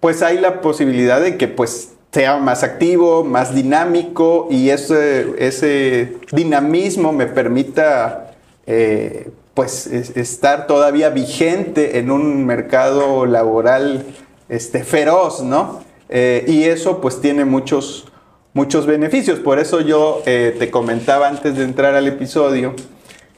pues 0.00 0.22
hay 0.22 0.38
la 0.38 0.60
posibilidad 0.60 1.20
de 1.20 1.36
que 1.36 1.48
pues 1.48 1.92
sea 2.12 2.38
más 2.38 2.62
activo, 2.62 3.24
más 3.24 3.54
dinámico 3.54 4.48
y 4.50 4.70
ese, 4.70 5.34
ese 5.38 6.16
dinamismo 6.32 7.12
me 7.12 7.26
permita 7.26 8.34
eh, 8.66 9.30
pues 9.52 9.86
estar 9.86 10.66
todavía 10.66 11.10
vigente 11.10 11.98
en 11.98 12.10
un 12.10 12.46
mercado 12.46 13.26
laboral 13.26 14.04
este, 14.48 14.82
feroz, 14.82 15.42
¿no? 15.42 15.82
Eh, 16.08 16.44
y 16.46 16.64
eso 16.64 17.00
pues 17.00 17.20
tiene 17.20 17.44
muchos, 17.44 18.06
muchos 18.54 18.86
beneficios. 18.86 19.38
Por 19.38 19.58
eso 19.58 19.80
yo 19.80 20.22
eh, 20.24 20.54
te 20.58 20.70
comentaba 20.70 21.28
antes 21.28 21.56
de 21.56 21.64
entrar 21.64 21.94
al 21.94 22.06
episodio 22.06 22.74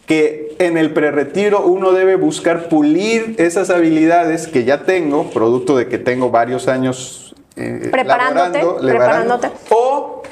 que 0.09 0.57
en 0.59 0.79
el 0.79 0.94
preretiro 0.94 1.66
uno 1.66 1.92
debe 1.92 2.16
buscar 2.16 2.71
pulir 2.71 3.35
esas 3.37 3.68
habilidades 3.68 4.49
que 4.49 4.64
ya 4.64 4.85
tengo, 4.85 5.31
producto 5.31 5.77
de 5.77 5.87
que 5.87 5.99
tengo 5.99 6.31
varios 6.31 6.66
años 6.66 7.35
eh, 7.57 7.88
preparándote, 7.92 8.64
preparándote. 8.81 9.51
o 9.68 10.23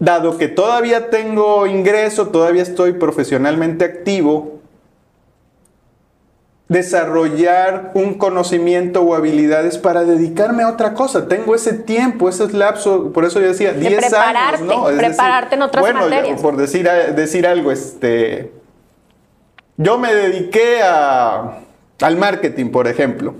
dado 0.00 0.38
que 0.38 0.48
todavía 0.48 1.08
tengo 1.08 1.68
ingreso, 1.68 2.28
todavía 2.28 2.62
estoy 2.62 2.94
profesionalmente 2.94 3.84
activo, 3.84 4.57
desarrollar 6.68 7.92
un 7.94 8.14
conocimiento 8.14 9.00
o 9.00 9.14
habilidades 9.14 9.78
para 9.78 10.04
dedicarme 10.04 10.62
a 10.62 10.68
otra 10.68 10.92
cosa. 10.92 11.26
Tengo 11.26 11.54
ese 11.54 11.72
tiempo, 11.72 12.28
ese 12.28 12.52
lapso, 12.52 13.10
por 13.12 13.24
eso 13.24 13.40
yo 13.40 13.48
decía, 13.48 13.72
10 13.72 14.12
años, 14.12 14.60
¿no? 14.60 14.84
prepararte 14.84 15.54
en 15.54 15.62
otras 15.62 15.80
bueno, 15.80 16.00
materias. 16.00 16.40
por 16.40 16.56
decir, 16.56 16.88
decir 17.16 17.46
algo, 17.46 17.72
este, 17.72 18.52
yo 19.78 19.96
me 19.96 20.12
dediqué 20.12 20.82
a, 20.82 21.60
al 22.02 22.16
marketing, 22.16 22.70
por 22.70 22.86
ejemplo, 22.86 23.34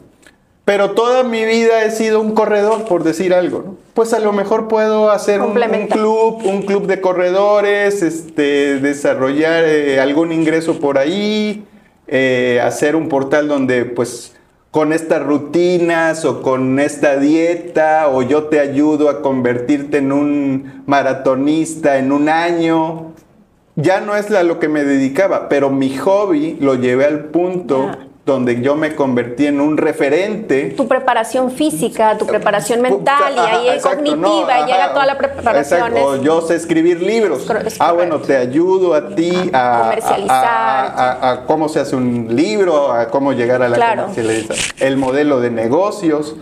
pero 0.64 0.92
toda 0.92 1.22
mi 1.22 1.44
vida 1.44 1.84
he 1.84 1.90
sido 1.90 2.20
un 2.20 2.34
corredor, 2.34 2.84
por 2.84 3.04
decir 3.04 3.34
algo, 3.34 3.62
¿no? 3.64 3.76
Pues 3.92 4.14
a 4.14 4.20
lo 4.20 4.32
mejor 4.32 4.68
puedo 4.68 5.10
hacer 5.10 5.42
un, 5.42 5.54
club, 5.88 6.40
un 6.44 6.62
club 6.62 6.86
de 6.86 7.00
corredores, 7.00 8.02
este, 8.02 8.78
desarrollar 8.78 9.64
eh, 9.64 9.98
algún 9.98 10.30
ingreso 10.30 10.78
por 10.78 10.98
ahí, 10.98 11.64
eh, 12.08 12.60
hacer 12.62 12.96
un 12.96 13.08
portal 13.08 13.48
donde 13.48 13.84
pues 13.84 14.34
con 14.70 14.92
estas 14.92 15.22
rutinas 15.22 16.24
o 16.24 16.42
con 16.42 16.78
esta 16.78 17.16
dieta 17.18 18.08
o 18.08 18.22
yo 18.22 18.44
te 18.44 18.60
ayudo 18.60 19.08
a 19.08 19.22
convertirte 19.22 19.98
en 19.98 20.12
un 20.12 20.82
maratonista 20.86 21.98
en 21.98 22.12
un 22.12 22.28
año. 22.28 23.12
Ya 23.76 24.00
no 24.00 24.16
es 24.16 24.30
a 24.32 24.42
lo 24.42 24.58
que 24.58 24.68
me 24.68 24.84
dedicaba, 24.84 25.48
pero 25.48 25.70
mi 25.70 25.96
hobby 25.96 26.56
lo 26.60 26.74
llevé 26.74 27.04
al 27.04 27.26
punto 27.26 27.90
donde 28.32 28.60
yo 28.60 28.76
me 28.76 28.94
convertí 28.94 29.46
en 29.46 29.60
un 29.60 29.76
referente. 29.76 30.74
Tu 30.76 30.86
preparación 30.86 31.50
física, 31.50 32.16
tu 32.18 32.26
preparación 32.26 32.80
mental, 32.80 33.34
y 33.34 33.38
ahí 33.38 33.68
es 33.68 33.82
cognitiva, 33.82 34.60
y 34.60 34.66
llega 34.66 34.92
toda 34.92 35.06
la 35.06 35.18
preparación. 35.18 35.94
O 35.96 36.16
yo 36.16 36.42
sé 36.42 36.54
escribir 36.54 37.02
libros. 37.02 37.46
ah, 37.80 37.92
bueno, 37.92 38.20
te 38.20 38.36
ayudo 38.36 38.94
a 38.94 39.08
ti 39.14 39.32
a, 39.52 39.80
comercializar. 39.82 40.38
A, 40.38 41.44
cómo 41.46 41.68
se 41.68 41.80
hace 41.80 41.96
un 41.96 42.28
libro, 42.34 42.92
a 42.92 43.08
cómo 43.08 43.32
llegar 43.32 43.62
a 43.62 43.68
la 43.68 43.96
comercialización. 43.96 44.76
El 44.78 44.96
modelo 44.96 45.40
de 45.40 45.50
negocios 45.50 46.36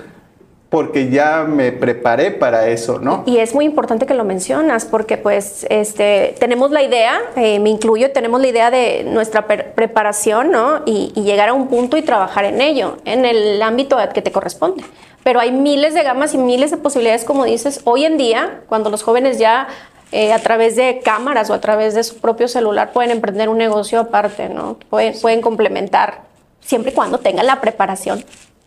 porque 0.68 1.10
ya 1.10 1.44
me 1.44 1.70
preparé 1.70 2.32
para 2.32 2.68
eso, 2.68 2.98
¿no? 2.98 3.22
Y 3.26 3.38
es 3.38 3.54
muy 3.54 3.64
importante 3.64 4.04
que 4.04 4.14
lo 4.14 4.24
mencionas, 4.24 4.84
porque 4.84 5.16
pues 5.16 5.64
este, 5.70 6.34
tenemos 6.40 6.72
la 6.72 6.82
idea, 6.82 7.20
eh, 7.36 7.60
me 7.60 7.70
incluyo, 7.70 8.10
tenemos 8.10 8.40
la 8.40 8.48
idea 8.48 8.70
de 8.70 9.04
nuestra 9.04 9.46
preparación, 9.46 10.50
¿no? 10.50 10.82
Y, 10.84 11.12
llegar 11.26 11.48
a 11.48 11.52
un 11.52 11.68
punto 11.68 11.96
y 11.96 12.02
trabajar 12.02 12.44
en 12.44 12.60
ello, 12.60 12.98
en 13.04 13.24
el 13.24 13.60
ámbito 13.62 13.96
que 14.14 14.22
te 14.22 14.30
corresponde. 14.32 14.84
Pero 15.24 15.40
hay 15.40 15.50
miles 15.50 15.94
de 15.94 16.02
gamas 16.02 16.34
y 16.34 16.38
miles 16.38 16.70
de 16.70 16.76
posibilidades, 16.76 17.24
como 17.24 17.44
dices, 17.44 17.80
hoy 17.84 18.04
en 18.04 18.16
día, 18.16 18.60
cuando 18.68 18.90
los 18.90 19.02
jóvenes 19.02 19.38
ya 19.38 19.66
eh, 20.12 20.32
a 20.32 20.38
través 20.38 20.76
de 20.76 21.00
cámaras 21.02 21.50
o 21.50 21.54
a 21.54 21.60
través 21.60 21.94
de 21.94 22.04
su 22.04 22.18
propio 22.18 22.46
celular 22.46 22.92
pueden 22.92 23.10
emprender 23.10 23.48
un 23.48 23.58
negocio 23.58 23.98
aparte, 23.98 24.48
¿no? 24.48 24.78
Pueden, 24.88 25.20
pueden 25.20 25.40
complementar, 25.40 26.22
siempre 26.60 26.92
y 26.92 26.94
cuando 26.94 27.18
tengan 27.18 27.46
la 27.46 27.60
preparación 27.60 28.24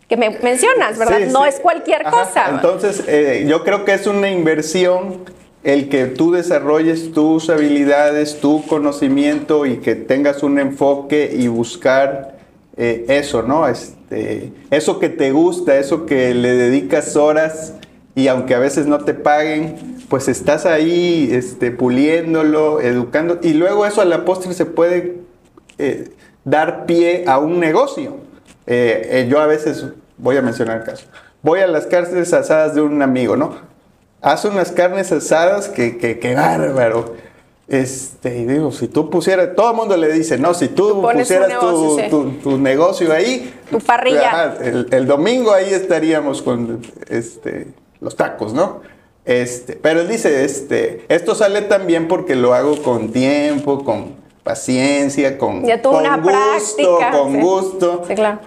que 0.10 0.18
me 0.18 0.32
mencionas, 0.40 0.98
¿verdad? 0.98 1.20
no 1.32 1.46
es 1.46 1.60
cualquier 1.60 2.04
cosa. 2.04 2.50
Entonces, 2.50 3.04
eh, 3.08 3.46
yo 3.48 3.64
creo 3.64 3.86
que 3.86 3.94
es 3.94 4.08
una 4.08 4.30
inversión 4.30 5.24
el 5.64 5.88
que 5.88 6.06
tú 6.06 6.32
desarrolles 6.32 7.12
tus 7.12 7.50
habilidades, 7.50 8.40
tu 8.40 8.66
conocimiento 8.66 9.68
y 9.68 9.78
que 9.78 9.94
tengas 9.94 10.42
un 10.42 10.58
enfoque 10.58 11.32
y 11.38 11.48
buscar 11.48 12.40
eh, 12.76 13.06
eso, 13.10 13.44
¿no? 13.44 13.68
Este, 13.68 14.52
eso 14.72 15.00
que 15.00 15.10
te 15.10 15.32
gusta, 15.32 15.78
eso 15.78 16.08
que 16.08 16.34
le 16.34 16.54
dedicas 16.54 17.16
horas 17.16 17.74
y 18.16 18.30
aunque 18.30 18.56
a 18.56 18.60
veces 18.60 18.88
no 18.88 19.00
te 19.00 19.14
paguen, 19.14 19.76
pues 20.10 20.28
estás 20.28 20.66
ahí 20.66 21.30
este, 21.32 21.70
puliéndolo, 21.70 22.82
educando 22.82 23.40
y 23.44 23.54
luego 23.54 23.86
eso 23.86 24.02
a 24.02 24.06
la 24.06 24.26
postre 24.26 24.54
se 24.56 24.66
puede 24.66 25.18
eh, 25.78 26.10
dar 26.46 26.88
pie 26.88 27.26
a 27.28 27.38
un 27.38 27.60
negocio. 27.60 28.29
Yo 29.28 29.40
a 29.40 29.48
veces 29.48 29.86
voy 30.18 30.38
a 30.38 30.42
mencionar 30.42 30.78
el 30.78 30.84
caso. 30.84 31.06
Voy 31.42 31.62
a 31.62 31.68
las 31.68 31.86
carnes 31.86 32.34
asadas 32.34 32.76
de 32.76 32.82
un 32.82 33.02
amigo, 33.02 33.36
¿no? 33.36 33.56
Hace 34.22 34.50
unas 34.50 34.72
carnes 34.72 35.12
asadas 35.12 35.70
que, 35.70 35.98
que, 35.98 36.36
bárbaro. 36.36 37.16
Este, 37.70 38.40
y 38.40 38.46
digo, 38.46 38.72
si 38.72 38.88
tú 38.88 39.10
pusieras, 39.10 39.56
todo 39.56 39.72
el 39.72 39.78
mundo 39.78 39.96
le 39.96 40.12
dice, 40.12 40.38
no, 40.38 40.54
si 40.54 40.68
tú, 40.70 41.02
pusieras 41.02 41.54
tu, 42.10 42.58
negocio 42.58 43.14
ahí, 43.14 43.54
tu 43.70 43.80
parrilla. 43.80 44.58
el, 44.60 45.06
domingo 45.06 45.54
ahí 45.54 45.72
estaríamos 45.72 46.42
con 46.42 46.82
este, 47.08 47.68
los 48.02 48.16
tacos, 48.16 48.54
¿no? 48.54 48.82
Este, 49.24 49.74
pero 49.74 50.02
él 50.02 50.08
dice, 50.08 50.44
este, 50.44 51.06
esto 51.08 51.36
sale 51.36 51.62
también 51.62 52.08
porque 52.08 52.36
lo 52.36 52.56
hago 52.56 52.82
con 52.82 53.12
tiempo, 53.12 53.86
con 53.86 54.16
paciencia, 54.44 55.38
con, 55.38 55.64
Ya 55.64 55.80
con 55.80 55.98
una 55.98 56.18
gusto, 56.18 56.32
práctica, 56.32 57.12
con 57.12 57.34
sí. 57.34 57.40
gusto. 57.40 58.04
Sí, 58.08 58.16
claro. 58.16 58.40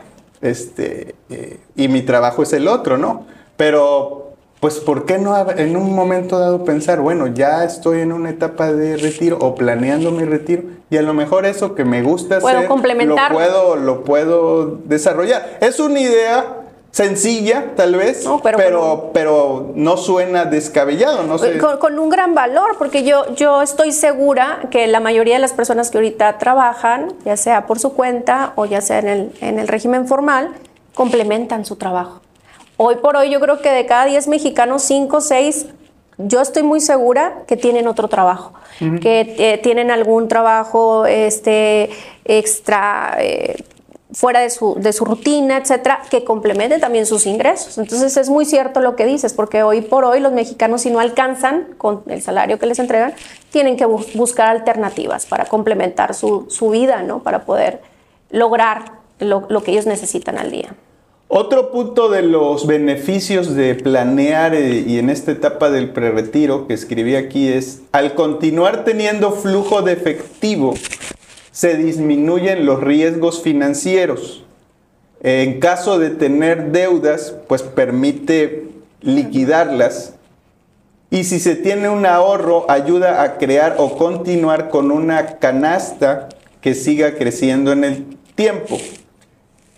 Este, 0.42 1.14
eh, 1.30 1.58
y 1.76 1.88
mi 1.88 2.02
trabajo 2.02 2.42
es 2.42 2.52
el 2.52 2.68
otro, 2.68 2.98
¿no? 2.98 3.26
Pero, 3.56 4.32
pues, 4.60 4.80
¿por 4.80 5.06
qué 5.06 5.18
no 5.18 5.50
en 5.50 5.76
un 5.76 5.94
momento 5.94 6.38
dado 6.38 6.64
pensar, 6.64 7.00
bueno, 7.00 7.28
ya 7.28 7.64
estoy 7.64 8.00
en 8.00 8.12
una 8.12 8.30
etapa 8.30 8.72
de 8.72 8.96
retiro 8.96 9.38
o 9.40 9.54
planeando 9.54 10.10
mi 10.10 10.24
retiro 10.24 10.64
y 10.90 10.98
a 10.98 11.02
lo 11.02 11.14
mejor 11.14 11.46
eso 11.46 11.74
que 11.74 11.84
me 11.84 12.02
gusta 12.02 12.36
hacer, 12.36 12.68
lo 12.68 13.16
puedo, 13.32 13.76
lo 13.76 14.04
puedo 14.04 14.78
desarrollar. 14.84 15.58
Es 15.60 15.80
una 15.80 16.00
idea 16.00 16.61
sencilla, 16.92 17.74
tal 17.74 17.96
vez, 17.96 18.24
No, 18.24 18.40
pero 18.40 18.58
pero, 18.58 19.10
pero, 19.14 19.72
no 19.74 19.96
suena 19.96 20.44
descabellado, 20.44 21.22
no 21.24 21.38
sé. 21.38 21.56
Con, 21.58 21.78
con 21.78 21.98
un 21.98 22.10
gran 22.10 22.34
valor, 22.34 22.76
porque 22.78 23.02
yo, 23.02 23.34
yo 23.34 23.62
estoy 23.62 23.92
segura 23.92 24.60
que 24.70 24.86
la 24.86 25.00
mayoría 25.00 25.34
de 25.34 25.40
las 25.40 25.54
personas 25.54 25.90
que 25.90 25.96
ahorita 25.98 26.36
trabajan, 26.36 27.14
ya 27.24 27.38
sea 27.38 27.66
por 27.66 27.78
su 27.78 27.94
cuenta 27.94 28.52
o 28.56 28.66
ya 28.66 28.82
sea 28.82 28.98
en 28.98 29.08
el, 29.08 29.32
en 29.40 29.58
el 29.58 29.68
régimen 29.68 30.06
formal, 30.06 30.50
complementan 30.94 31.64
su 31.64 31.76
trabajo. 31.76 32.20
Hoy 32.76 32.96
por 32.96 33.16
hoy 33.16 33.30
yo 33.30 33.40
creo 33.40 33.62
que 33.62 33.70
de 33.70 33.86
cada 33.86 34.04
10 34.04 34.28
mexicanos, 34.28 34.82
5 34.82 35.16
o 35.16 35.20
6, 35.22 35.66
yo 36.18 36.42
estoy 36.42 36.62
muy 36.62 36.80
segura 36.80 37.44
que 37.46 37.56
tienen 37.56 37.88
otro 37.88 38.08
trabajo, 38.08 38.52
que 39.00 39.34
eh, 39.38 39.58
tienen 39.62 39.90
algún 39.90 40.28
trabajo 40.28 41.06
este, 41.06 41.88
extra... 42.26 43.16
eh, 43.18 43.56
fuera 44.12 44.40
de 44.40 44.50
su, 44.50 44.74
de 44.78 44.92
su 44.92 45.04
rutina, 45.04 45.56
etcétera, 45.56 46.02
que 46.10 46.22
complemente 46.24 46.78
también 46.78 47.06
sus 47.06 47.26
ingresos. 47.26 47.78
Entonces 47.78 48.16
es 48.16 48.28
muy 48.28 48.44
cierto 48.44 48.80
lo 48.80 48.94
que 48.94 49.06
dices, 49.06 49.32
porque 49.32 49.62
hoy 49.62 49.80
por 49.80 50.04
hoy 50.04 50.20
los 50.20 50.32
mexicanos 50.32 50.82
si 50.82 50.90
no 50.90 51.00
alcanzan 51.00 51.68
con 51.78 52.02
el 52.08 52.20
salario 52.20 52.58
que 52.58 52.66
les 52.66 52.78
entregan, 52.78 53.14
tienen 53.50 53.76
que 53.76 53.86
bu- 53.86 54.06
buscar 54.14 54.48
alternativas 54.48 55.26
para 55.26 55.46
complementar 55.46 56.14
su, 56.14 56.46
su 56.48 56.70
vida, 56.70 57.02
¿no? 57.02 57.22
Para 57.22 57.44
poder 57.44 57.80
lograr 58.30 58.92
lo, 59.18 59.46
lo 59.48 59.62
que 59.62 59.72
ellos 59.72 59.86
necesitan 59.86 60.38
al 60.38 60.50
día. 60.50 60.74
Otro 61.28 61.70
punto 61.70 62.10
de 62.10 62.20
los 62.20 62.66
beneficios 62.66 63.54
de 63.54 63.74
planear 63.74 64.54
eh, 64.54 64.84
y 64.86 64.98
en 64.98 65.08
esta 65.08 65.32
etapa 65.32 65.70
del 65.70 65.90
prerretiro 65.90 66.66
que 66.66 66.74
escribí 66.74 67.16
aquí 67.16 67.48
es, 67.48 67.80
al 67.92 68.14
continuar 68.14 68.84
teniendo 68.84 69.32
flujo 69.32 69.80
de 69.80 69.92
efectivo, 69.92 70.74
se 71.52 71.76
disminuyen 71.76 72.66
los 72.66 72.82
riesgos 72.82 73.42
financieros. 73.42 74.44
En 75.22 75.60
caso 75.60 76.00
de 76.00 76.10
tener 76.10 76.72
deudas, 76.72 77.36
pues 77.46 77.62
permite 77.62 78.64
liquidarlas. 79.00 80.14
Y 81.10 81.24
si 81.24 81.38
se 81.38 81.54
tiene 81.54 81.90
un 81.90 82.06
ahorro, 82.06 82.68
ayuda 82.68 83.22
a 83.22 83.36
crear 83.36 83.76
o 83.78 83.96
continuar 83.96 84.70
con 84.70 84.90
una 84.90 85.38
canasta 85.38 86.30
que 86.62 86.74
siga 86.74 87.14
creciendo 87.14 87.70
en 87.72 87.84
el 87.84 88.16
tiempo. 88.34 88.78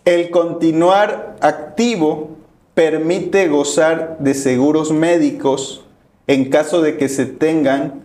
El 0.04 0.30
continuar 0.30 1.37
activo 1.40 2.30
permite 2.74 3.48
gozar 3.48 4.16
de 4.20 4.34
seguros 4.34 4.92
médicos 4.92 5.84
en 6.26 6.50
caso 6.50 6.82
de 6.82 6.96
que 6.96 7.08
se 7.08 7.26
tengan 7.26 8.04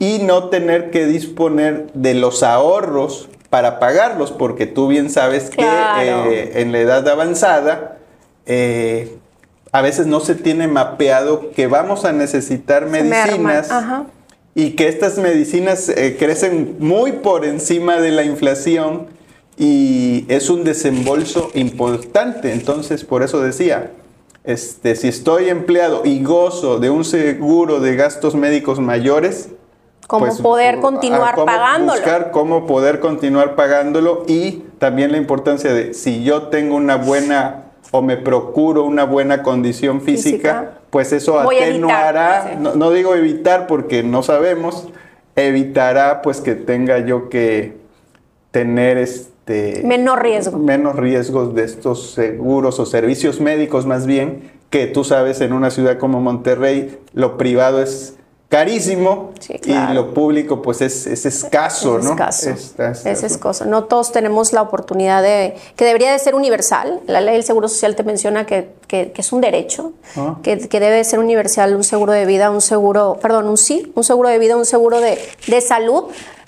y 0.00 0.18
no 0.20 0.48
tener 0.48 0.90
que 0.90 1.06
disponer 1.06 1.92
de 1.92 2.14
los 2.14 2.42
ahorros 2.42 3.28
para 3.50 3.78
pagarlos, 3.78 4.32
porque 4.32 4.66
tú 4.66 4.88
bien 4.88 5.10
sabes 5.10 5.50
que 5.50 5.62
eh, 5.62 6.62
en 6.62 6.72
la 6.72 6.80
edad 6.80 7.06
avanzada 7.06 7.98
eh, 8.46 9.18
a 9.72 9.82
veces 9.82 10.06
no 10.06 10.20
se 10.20 10.34
tiene 10.34 10.68
mapeado 10.68 11.50
que 11.50 11.66
vamos 11.66 12.06
a 12.06 12.12
necesitar 12.12 12.86
medicinas 12.86 13.70
Ajá. 13.70 14.06
y 14.54 14.70
que 14.70 14.88
estas 14.88 15.18
medicinas 15.18 15.90
eh, 15.90 16.16
crecen 16.18 16.76
muy 16.78 17.12
por 17.12 17.44
encima 17.44 18.00
de 18.00 18.10
la 18.10 18.24
inflación 18.24 19.06
y 19.58 20.24
es 20.28 20.48
un 20.48 20.64
desembolso 20.64 21.50
importante. 21.52 22.52
Entonces, 22.52 23.04
por 23.04 23.22
eso 23.22 23.42
decía, 23.42 23.90
este, 24.44 24.96
si 24.96 25.08
estoy 25.08 25.50
empleado 25.50 26.06
y 26.06 26.22
gozo 26.22 26.78
de 26.78 26.88
un 26.88 27.04
seguro 27.04 27.80
de 27.80 27.96
gastos 27.96 28.34
médicos 28.34 28.80
mayores, 28.80 29.50
Como 30.10 30.26
pues, 30.26 30.40
poder 30.40 30.80
continuar 30.80 31.36
cómo 31.36 31.46
pagándolo. 31.46 31.92
Buscar 31.92 32.32
cómo 32.32 32.66
poder 32.66 32.98
continuar 32.98 33.54
pagándolo 33.54 34.24
y 34.26 34.64
también 34.80 35.12
la 35.12 35.18
importancia 35.18 35.72
de 35.72 35.94
si 35.94 36.24
yo 36.24 36.48
tengo 36.48 36.74
una 36.74 36.96
buena 36.96 37.66
o 37.92 38.02
me 38.02 38.16
procuro 38.16 38.82
una 38.82 39.04
buena 39.04 39.44
condición 39.44 40.00
física, 40.00 40.32
Física. 40.32 40.70
pues 40.90 41.12
eso 41.12 41.40
Voy 41.44 41.58
evitar, 41.58 42.16
atenuará, 42.16 42.56
no, 42.58 42.74
no 42.74 42.90
digo 42.90 43.14
evitar 43.14 43.68
porque 43.68 44.02
no 44.02 44.24
sabemos, 44.24 44.88
evitará 45.36 46.22
pues 46.22 46.40
que 46.40 46.56
tenga 46.56 46.98
yo 46.98 47.28
que 47.28 47.76
tener 48.50 48.98
este 48.98 49.82
Menor 49.84 50.24
riesgo. 50.24 50.58
menos 50.58 50.96
riesgos 50.96 51.54
de 51.54 51.62
estos 51.62 52.10
seguros 52.10 52.80
o 52.80 52.84
servicios 52.84 53.40
médicos 53.40 53.86
más 53.86 54.06
bien, 54.06 54.50
que 54.70 54.88
tú 54.88 55.04
sabes 55.04 55.40
en 55.40 55.52
una 55.52 55.70
ciudad 55.70 55.98
como 55.98 56.20
Monterrey 56.20 56.98
lo 57.12 57.36
privado 57.38 57.80
es 57.80 58.16
carísimo 58.50 59.30
Sí, 59.40 59.58
claro. 59.60 59.92
y 59.92 59.94
lo 59.94 60.12
público 60.12 60.60
pues 60.60 60.82
es, 60.82 61.06
es 61.06 61.24
escaso, 61.24 61.98
Es 61.98 62.04
¿no? 62.04 62.10
escaso. 62.10 62.50
Está- 62.50 62.90
está- 62.90 63.10
Es 63.10 63.22
escaso. 63.22 63.64
No 63.64 63.84
todos 63.84 64.12
tenemos 64.12 64.52
la 64.52 64.60
oportunidad 64.60 65.22
de, 65.22 65.56
que 65.76 65.84
debería 65.86 66.12
de 66.12 66.18
ser 66.18 66.34
universal. 66.34 67.00
La 67.06 67.20
ley 67.22 67.34
del 67.34 67.44
Seguro 67.44 67.68
Social 67.68 67.96
te 67.96 68.02
menciona 68.02 68.44
que, 68.46 68.72
que- 68.88 69.12
que 69.12 69.20
es 69.22 69.32
un 69.32 69.40
derecho, 69.40 69.92
Ah. 70.16 70.36
que, 70.42 70.58
que 70.68 70.80
debe 70.80 71.02
ser 71.04 71.20
universal 71.20 71.74
un 71.76 71.84
seguro 71.84 72.12
de 72.12 72.26
vida, 72.26 72.50
un 72.50 72.60
seguro, 72.60 73.18
perdón, 73.22 73.48
un 73.48 73.56
sí, 73.56 73.90
un 73.94 74.04
seguro 74.04 74.28
de 74.28 74.38
vida, 74.38 74.56
un 74.56 74.66
seguro 74.66 75.00
de, 75.00 75.18
de 75.46 75.60
salud. 75.60 76.04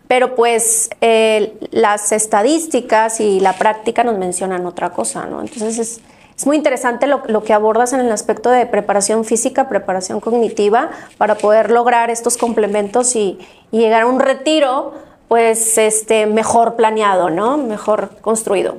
Pero 0.08 0.34
pues 0.34 0.90
eh, 1.00 1.54
las 1.70 2.12
estadísticas 2.12 3.20
y 3.20 3.40
la 3.40 3.54
práctica 3.56 4.04
nos 4.04 4.18
mencionan 4.18 4.66
otra 4.66 4.90
cosa, 4.90 5.24
¿no? 5.24 5.40
Entonces 5.40 5.78
es, 5.78 6.00
es 6.36 6.46
muy 6.46 6.56
interesante 6.56 7.06
lo, 7.06 7.42
que 7.42 7.52
abordas 7.52 7.92
en 7.92 8.00
el 8.00 8.10
aspecto 8.10 8.50
de 8.50 8.66
preparación 8.66 9.24
física, 9.24 9.68
preparación 9.68 10.20
cognitiva, 10.20 10.90
para 11.18 11.36
poder 11.36 11.70
lograr 11.70 12.10
estos 12.10 12.36
complementos 12.36 13.14
y, 13.16 13.38
y 13.70 13.78
llegar 13.78 14.02
a 14.02 14.06
un 14.06 14.20
retiro, 14.20 14.94
pues, 15.28 15.78
este, 15.78 16.26
mejor 16.26 16.76
planeado, 16.76 17.30
¿no? 17.30 17.58
Mejor 17.58 18.10
construido. 18.20 18.76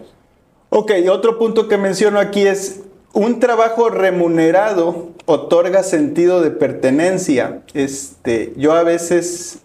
Ok, 0.70 0.92
otro 1.12 1.38
punto 1.38 1.68
que 1.68 1.78
menciono 1.78 2.20
aquí 2.20 2.48
es 2.48 2.82
un 3.14 3.40
trabajo 3.40 3.90
remunerado 3.90 5.10
otorga 5.26 5.84
sentido 5.84 6.42
de 6.42 6.52
pertenencia. 6.52 7.62
Este, 7.74 8.54
yo 8.58 8.74
a 8.74 8.84
veces 8.84 9.60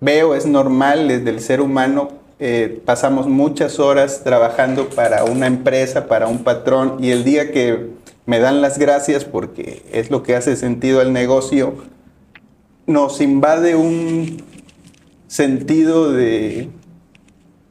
veo, 0.00 0.34
es 0.34 0.46
normal 0.46 1.08
desde 1.08 1.30
el 1.30 1.40
ser 1.40 1.60
humano, 1.60 2.08
eh, 2.40 2.80
pasamos 2.84 3.26
muchas 3.26 3.78
horas 3.80 4.22
trabajando 4.24 4.88
para 4.90 5.24
una 5.24 5.46
empresa, 5.46 6.06
para 6.06 6.28
un 6.28 6.44
patrón, 6.44 6.96
y 7.00 7.10
el 7.10 7.24
día 7.24 7.50
que 7.52 7.88
me 8.26 8.38
dan 8.38 8.60
las 8.60 8.78
gracias 8.78 9.24
porque 9.24 9.82
es 9.92 10.10
lo 10.10 10.22
que 10.22 10.36
hace 10.36 10.54
sentido 10.56 11.00
al 11.00 11.12
negocio, 11.12 11.74
nos 12.86 13.20
invade 13.20 13.74
un 13.74 14.42
sentido 15.26 16.12
de, 16.12 16.68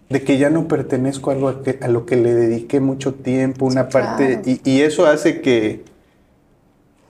de 0.10 0.22
que 0.24 0.38
ya 0.38 0.50
no 0.50 0.68
pertenezco 0.68 1.32
a, 1.32 1.34
algo 1.34 1.48
a, 1.50 1.64
que- 1.64 1.80
a 1.82 1.88
lo 1.88 2.06
que 2.06 2.16
le 2.18 2.34
dediqué 2.34 2.80
mucho 2.80 3.14
tiempo, 3.14 3.66
una 3.66 3.90
parte, 3.90 4.42
claro. 4.42 4.60
y, 4.64 4.70
y 4.70 4.82
eso 4.82 5.06
hace 5.06 5.42
que, 5.42 5.84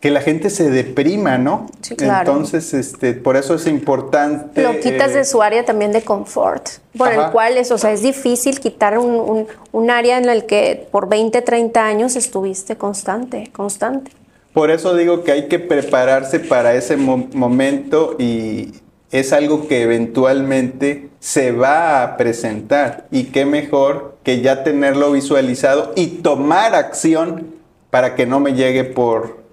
que 0.08 0.12
la 0.14 0.22
gente 0.22 0.50
se 0.50 0.70
deprima, 0.70 1.38
¿no? 1.38 1.68
Sí, 1.82 1.98
claro. 1.98 2.32
Entonces, 2.32 2.74
este, 2.74 3.12
por 3.12 3.36
eso 3.36 3.56
es 3.56 3.68
importante. 3.68 4.64
Lo 4.64 4.80
quitas 4.80 5.12
eh, 5.12 5.16
de 5.16 5.26
su 5.26 5.42
área 5.42 5.66
también 5.66 5.92
de 5.92 6.02
confort, 6.02 6.66
por 6.98 7.10
Ajá. 7.10 7.26
el 7.26 7.32
cual 7.34 7.58
es, 7.58 7.72
o 7.72 7.78
sea, 7.78 7.92
es 7.92 8.02
difícil 8.04 8.62
quitar 8.62 8.98
un, 9.00 9.16
un- 9.16 9.48
un 9.74 9.92
área 9.92 10.18
en 10.18 10.30
el 10.30 10.46
que 10.46 10.88
por 10.94 11.10
20, 11.10 11.42
30 11.42 11.86
años 11.86 12.16
estuviste 12.16 12.78
constante, 12.78 13.50
constante. 13.52 14.10
Por 14.54 14.72
eso 14.72 14.96
digo 14.96 15.26
que 15.26 15.34
hay 15.34 15.50
que 15.50 15.60
prepararse 15.60 16.40
para 16.40 16.74
ese 16.74 16.96
mo- 16.96 17.28
momento 17.34 18.16
y 18.18 18.72
es 19.12 19.34
algo 19.34 19.68
que 19.68 19.82
eventualmente 19.82 21.10
se 21.20 21.52
va 21.52 22.02
a 22.02 22.16
presentar. 22.16 23.08
Y 23.12 23.26
qué 23.26 23.46
mejor 23.46 24.16
que 24.24 24.40
ya 24.40 24.64
tenerlo 24.64 25.12
visualizado 25.12 25.92
y 25.98 26.08
tomar 26.24 26.76
acción 26.76 27.48
para 27.90 28.16
que 28.16 28.26
no 28.26 28.40
me 28.40 28.54
llegue 28.54 28.86
por, 28.86 29.46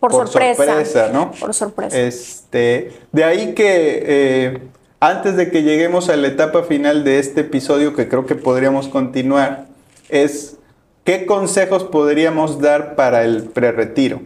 Por, 0.00 0.12
sorpresa. 0.12 1.10
¿no? 1.12 1.32
Por 1.32 1.54
sorpresa. 1.54 1.98
Este, 1.98 2.92
de 3.10 3.24
ahí 3.24 3.54
que 3.54 4.02
eh, 4.06 4.58
antes 5.00 5.36
de 5.36 5.50
que 5.50 5.62
lleguemos 5.62 6.08
a 6.08 6.16
la 6.16 6.28
etapa 6.28 6.62
final 6.62 7.04
de 7.04 7.18
este 7.18 7.42
episodio, 7.42 7.94
que 7.94 8.08
creo 8.08 8.26
que 8.26 8.34
podríamos 8.34 8.88
continuar, 8.88 9.66
es 10.08 10.56
qué 11.04 11.26
consejos 11.26 11.84
podríamos 11.84 12.60
dar 12.60 12.94
para 12.96 13.24
el 13.24 13.44
prerretiro. 13.44 14.20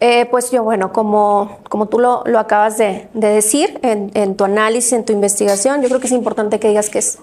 Eh, 0.00 0.26
pues 0.30 0.50
yo, 0.50 0.64
bueno, 0.64 0.92
como, 0.92 1.58
como 1.68 1.86
tú 1.86 1.98
lo, 1.98 2.22
lo 2.24 2.38
acabas 2.38 2.78
de, 2.78 3.08
de 3.12 3.28
decir 3.28 3.78
en, 3.82 4.10
en 4.14 4.34
tu 4.34 4.44
análisis, 4.44 4.94
en 4.94 5.04
tu 5.04 5.12
investigación, 5.12 5.82
yo 5.82 5.88
creo 5.88 6.00
que 6.00 6.06
es 6.06 6.12
importante 6.12 6.58
que 6.58 6.68
digas 6.68 6.88
qué 6.88 7.00
es, 7.00 7.18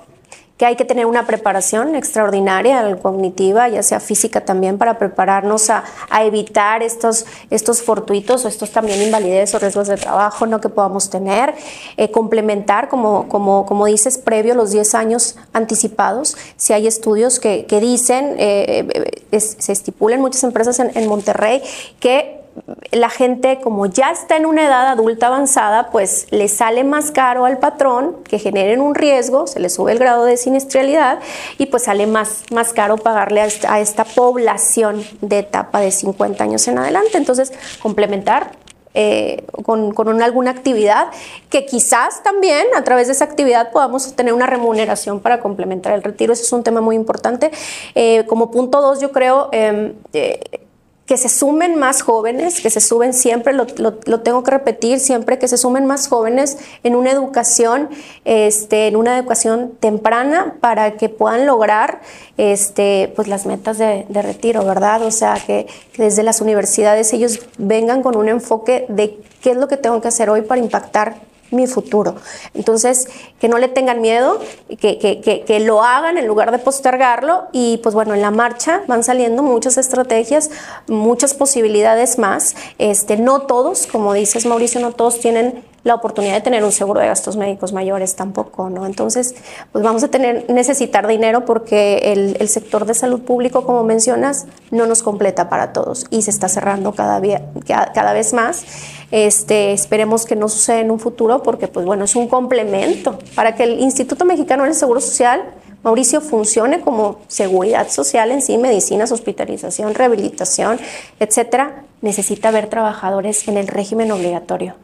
que 0.57 0.65
hay 0.65 0.75
que 0.75 0.85
tener 0.85 1.05
una 1.05 1.27
preparación 1.27 1.95
extraordinaria, 1.95 2.97
cognitiva, 3.01 3.69
ya 3.69 3.83
sea 3.83 3.99
física 3.99 4.41
también, 4.41 4.79
para 4.79 4.97
prepararnos 4.97 5.69
a, 5.69 5.83
evitar 6.21 6.81
estos, 6.81 7.25
estos 7.51 7.83
fortuitos 7.83 8.43
o 8.43 8.47
estos 8.47 8.71
también 8.71 9.01
invalidez 9.01 9.53
o 9.53 9.59
riesgos 9.59 9.87
de 9.87 9.97
trabajo 9.97 10.47
¿no? 10.47 10.59
que 10.59 10.69
podamos 10.69 11.09
tener. 11.11 11.53
Eh, 11.95 12.09
complementar, 12.09 12.89
como, 12.89 13.29
como, 13.29 13.65
como 13.67 13.85
dices, 13.85 14.17
previo 14.17 14.53
a 14.53 14.55
los 14.55 14.71
10 14.71 14.95
años 14.95 15.37
anticipados, 15.53 16.35
si 16.57 16.73
hay 16.73 16.87
estudios 16.87 17.39
que, 17.39 17.65
que 17.65 17.79
dicen, 17.79 18.35
eh, 18.39 19.15
eh, 19.31 19.39
se 19.39 19.71
estipulan 19.71 20.19
muchas 20.19 20.43
empresas 20.43 20.79
en, 20.79 20.91
en 20.95 21.07
Monterrey, 21.07 21.61
que 21.99 22.46
la 22.91 23.09
gente 23.09 23.59
como 23.61 23.85
ya 23.85 24.11
está 24.11 24.37
en 24.37 24.45
una 24.45 24.65
edad 24.65 24.87
adulta 24.87 25.27
avanzada, 25.27 25.89
pues 25.91 26.27
le 26.31 26.47
sale 26.47 26.83
más 26.83 27.11
caro 27.11 27.45
al 27.45 27.59
patrón 27.59 28.17
que 28.23 28.39
generen 28.39 28.81
un 28.81 28.95
riesgo, 28.95 29.47
se 29.47 29.59
le 29.59 29.69
sube 29.69 29.91
el 29.91 29.99
grado 29.99 30.25
de 30.25 30.37
siniestralidad 30.37 31.19
y 31.57 31.67
pues 31.67 31.83
sale 31.83 32.07
más, 32.07 32.43
más 32.51 32.73
caro 32.73 32.97
pagarle 32.97 33.41
a 33.41 33.79
esta, 33.79 34.05
población 34.15 35.03
de 35.21 35.39
etapa 35.39 35.79
de 35.79 35.91
50 35.91 36.43
años 36.43 36.67
en 36.67 36.77
adelante. 36.77 37.17
Entonces, 37.17 37.51
complementar 37.81 38.51
eh, 38.93 39.43
con, 39.63 40.21
alguna 40.21 40.51
actividad 40.51 41.07
que 41.49 41.65
quizás 41.65 42.23
también 42.23 42.65
a 42.75 42.83
través 42.83 43.07
de 43.07 43.13
esa 43.13 43.25
actividad 43.25 43.71
podamos 43.71 44.15
tener 44.15 44.33
una 44.33 44.47
remuneración 44.47 45.19
para 45.19 45.39
complementar 45.39 45.93
el 45.93 46.03
retiro. 46.03 46.33
Ese 46.33 46.43
es 46.43 46.53
un 46.53 46.63
tema 46.63 46.81
muy 46.81 46.95
importante. 46.95 47.51
Eh, 47.95 48.25
como 48.27 48.49
punto 48.49 48.81
dos, 48.81 48.99
yo 48.99 49.11
creo... 49.11 49.49
Em, 49.51 49.93
eh, 50.13 50.66
que 51.07 51.15
se 51.15 51.29
sumen 51.29 51.79
más 51.79 52.01
jóvenes, 52.01 52.59
que 52.59 52.69
se 52.69 52.81
suben 52.81 53.13
siempre, 53.13 53.53
lo, 53.53 53.65
tengo 53.65 54.43
que 54.43 54.51
repetir, 54.51 54.99
siempre 54.99 55.39
que 55.39 55.47
se 55.47 55.57
sumen 55.57 55.85
más 55.85 56.09
jóvenes 56.09 56.57
en 56.83 56.97
una 56.97 57.11
educación, 57.11 57.89
este, 58.25 58.87
en 58.87 58.97
una 58.97 59.17
educación 59.17 59.71
temprana 59.79 60.57
para 60.59 60.97
que 60.97 61.07
puedan 61.07 61.45
lograr 61.45 62.01
este, 62.37 63.13
pues 63.15 63.29
las 63.29 63.45
metas 63.45 63.77
de, 63.77 64.05
retiro, 64.09 64.65
¿verdad? 64.65 65.01
O 65.03 65.11
sea, 65.11 65.35
que, 65.35 65.67
desde 65.97 66.23
las 66.23 66.41
universidades 66.41 67.13
ellos 67.13 67.39
vengan 67.57 68.03
con 68.03 68.17
un 68.17 68.27
enfoque 68.27 68.85
de 68.89 69.17
qué 69.41 69.51
es 69.51 69.57
lo 69.57 69.69
que 69.69 69.77
tengo 69.77 70.01
que 70.01 70.09
hacer 70.09 70.29
hoy 70.29 70.41
para 70.41 70.59
impactar 70.59 71.26
mi 71.51 71.67
futuro. 71.67 72.15
Entonces, 72.53 73.07
que 73.39 73.47
no 73.47 73.57
le 73.57 73.67
tengan 73.67 74.01
miedo, 74.01 74.39
que, 74.79 74.97
que, 74.97 75.43
que, 75.45 75.59
lo 75.59 75.83
hagan 75.83 76.17
en 76.17 76.27
lugar 76.27 76.51
de 76.51 76.59
postergarlo 76.59 77.45
y 77.51 77.77
pues 77.77 77.95
bueno, 77.95 78.13
en 78.13 78.21
la 78.21 78.31
marcha 78.31 78.81
van 78.87 79.03
saliendo 79.03 79.43
muchas 79.43 79.77
estrategias, 79.77 80.49
muchas 80.87 81.33
posibilidades 81.33 82.17
más. 82.19 82.55
Este, 82.77 83.17
no 83.17 83.41
todos, 83.41 83.87
como 83.87 84.13
dices 84.13 84.45
Mauricio, 84.45 84.79
no 84.79 84.91
todos 84.91 85.19
tienen 85.19 85.63
la 85.87 85.95
oportunidad 85.95 86.33
de 86.33 86.41
tener 86.41 86.63
un 86.65 86.71
seguro 86.71 86.99
de 86.99 87.07
gastos 87.07 87.37
médicos 87.37 87.71
mayores 87.71 88.15
tampoco, 88.15 88.69
¿no? 88.69 88.85
Entonces, 88.85 89.35
pues 89.71 89.83
vamos 89.83 90.03
a 90.03 90.09
tener, 90.09 90.45
necesitar 90.49 91.07
dinero 91.07 91.45
porque 91.45 92.11
el, 92.11 92.35
el 92.39 92.49
sector 92.49 92.85
de 92.85 92.93
salud 92.93 93.21
público, 93.21 93.63
como 93.63 93.83
mencionas, 93.83 94.47
no 94.69 94.85
nos 94.85 95.01
completa 95.01 95.49
para 95.49 95.71
todos 95.71 96.05
y 96.09 96.23
se 96.23 96.31
está 96.31 96.49
cerrando 96.49 96.93
cada, 96.93 97.21
cada 97.65 98.13
vez 98.13 98.33
más. 98.33 98.65
Este, 99.11 99.71
esperemos 99.71 100.25
que 100.25 100.35
no 100.35 100.49
suceda 100.49 100.79
en 100.79 100.91
un 100.91 100.99
futuro 100.99 101.41
porque, 101.43 101.67
pues 101.67 101.85
bueno, 101.85 102.05
es 102.05 102.15
un 102.15 102.27
complemento 102.27 103.17
para 103.35 103.55
que 103.55 103.63
el 103.63 103.79
Instituto 103.79 104.25
Mexicano 104.25 104.63
del 104.63 104.73
Seguro 104.73 104.99
Social 104.99 105.43
Mauricio 105.83 106.19
funcione 106.19 106.81
como 106.81 107.19
seguridad 107.27 107.89
social 107.89 108.31
en 108.31 108.41
sí, 108.41 108.57
medicinas, 108.57 109.11
hospitalización, 109.11 109.93
rehabilitación, 109.95 110.79
etcétera, 111.19 111.85
necesita 112.01 112.49
haber 112.49 112.67
trabajadores 112.67 113.47
en 113.47 113.57
el 113.57 113.67
régimen 113.67 114.11
obligatorio 114.11 114.75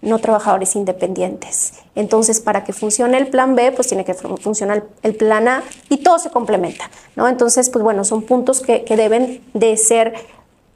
no 0.00 0.18
trabajadores 0.18 0.76
independientes. 0.76 1.74
Entonces, 1.94 2.40
para 2.40 2.64
que 2.64 2.72
funcione 2.72 3.18
el 3.18 3.26
plan 3.28 3.54
B, 3.54 3.72
pues 3.72 3.88
tiene 3.88 4.04
que 4.04 4.14
funcionar 4.14 4.84
el 5.02 5.14
plan 5.14 5.48
A 5.48 5.62
y 5.88 5.98
todo 5.98 6.18
se 6.18 6.30
complementa, 6.30 6.90
¿no? 7.16 7.28
Entonces, 7.28 7.68
pues 7.70 7.82
bueno, 7.82 8.04
son 8.04 8.22
puntos 8.22 8.60
que, 8.60 8.84
deben 8.88 9.42
de 9.54 9.76
ser 9.76 10.14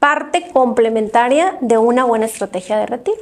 parte 0.03 0.47
complementaria 0.51 1.57
de 1.61 1.77
una 1.77 2.03
buena 2.03 2.25
estrategia 2.25 2.77
de 2.77 2.87
retiro. 2.87 3.17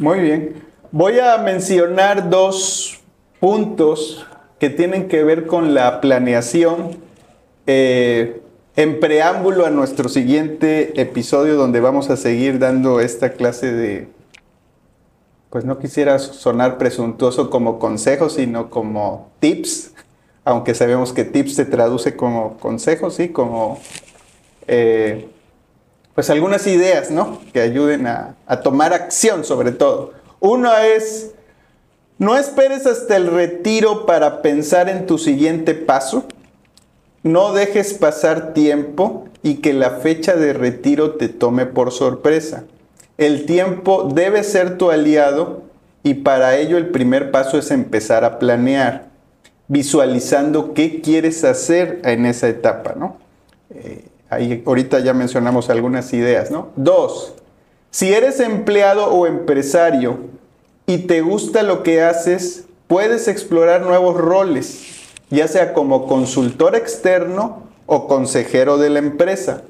Muy 0.00 0.20
bien. 0.20 0.62
Voy 0.92 1.18
a 1.18 1.38
mencionar 1.38 2.28
dos 2.28 3.00
puntos 3.40 4.26
que 4.58 4.68
tienen 4.68 5.08
que 5.08 5.24
ver 5.24 5.46
con 5.46 5.72
la 5.72 6.02
planeación 6.02 6.98
eh, 7.66 8.42
en 8.76 9.00
preámbulo 9.00 9.64
a 9.64 9.70
nuestro 9.70 10.10
siguiente 10.10 11.00
episodio 11.00 11.54
donde 11.54 11.80
vamos 11.80 12.10
a 12.10 12.18
seguir 12.18 12.58
dando 12.58 13.00
esta 13.00 13.32
clase 13.32 13.72
de 13.72 14.08
pues 15.48 15.64
no 15.64 15.78
quisiera 15.78 16.18
sonar 16.18 16.76
presuntuoso 16.76 17.48
como 17.48 17.78
consejo, 17.78 18.28
sino 18.28 18.68
como 18.68 19.30
tips, 19.40 19.94
aunque 20.44 20.74
sabemos 20.74 21.14
que 21.14 21.24
tips 21.24 21.54
se 21.54 21.64
traduce 21.64 22.14
como 22.14 22.58
consejos, 22.58 23.14
sí, 23.14 23.30
como 23.30 23.80
eh, 24.66 25.30
pues 26.14 26.30
algunas 26.30 26.66
ideas, 26.66 27.10
¿no? 27.10 27.40
Que 27.52 27.60
ayuden 27.60 28.06
a, 28.06 28.36
tomar 28.62 28.92
acción 28.92 29.44
sobre 29.44 29.72
todo. 29.72 30.12
Uno 30.40 30.74
es, 30.76 31.32
no 32.18 32.36
esperes 32.36 32.86
hasta 32.86 33.16
el 33.16 33.26
retiro 33.26 34.06
para 34.06 34.40
pensar 34.42 34.88
en 34.88 35.06
tu 35.06 35.18
siguiente 35.18 35.74
paso. 35.74 36.24
No 37.22 37.52
dejes 37.52 37.94
pasar 37.94 38.54
tiempo 38.54 39.28
y 39.42 39.56
que 39.56 39.72
la 39.72 39.90
fecha 39.90 40.36
de 40.36 40.52
retiro 40.52 41.12
te 41.12 41.28
tome 41.28 41.66
por 41.66 41.90
sorpresa. 41.90 42.64
El 43.18 43.46
tiempo 43.46 44.08
debe 44.12 44.44
ser 44.44 44.78
tu 44.78 44.90
aliado 44.90 45.62
y 46.02 46.14
para 46.14 46.56
ello 46.56 46.76
el 46.76 46.90
primer 46.90 47.30
paso 47.30 47.58
es 47.58 47.70
empezar 47.70 48.24
a 48.24 48.38
planear, 48.38 49.06
visualizando 49.68 50.74
qué 50.74 51.00
quieres 51.00 51.44
hacer 51.44 52.02
en 52.04 52.26
esa 52.26 52.48
etapa, 52.48 52.94
¿no? 52.96 53.16
Eh, 53.70 54.04
ahí 54.30 54.62
ahorita 54.66 55.00
ya 55.00 55.14
mencionamos 55.14 55.70
algunas 55.70 56.12
ideas, 56.12 56.50
¿no? 56.50 56.68
Dos, 56.76 57.34
si 57.90 58.12
eres 58.12 58.40
empleado 58.40 59.06
o 59.06 59.26
empresario 59.26 60.18
y 60.86 60.98
te 60.98 61.20
gusta 61.20 61.62
lo 61.62 61.82
que 61.82 62.02
haces, 62.02 62.64
puedes 62.86 63.28
explorar 63.28 63.82
nuevos 63.82 64.16
roles, 64.16 64.84
ya 65.30 65.48
sea 65.48 65.72
como 65.72 66.06
consultor 66.06 66.76
externo 66.76 67.62
o 67.86 68.06
consejero 68.08 68.78
de 68.78 68.90
la 68.90 68.98
empresa 68.98 69.62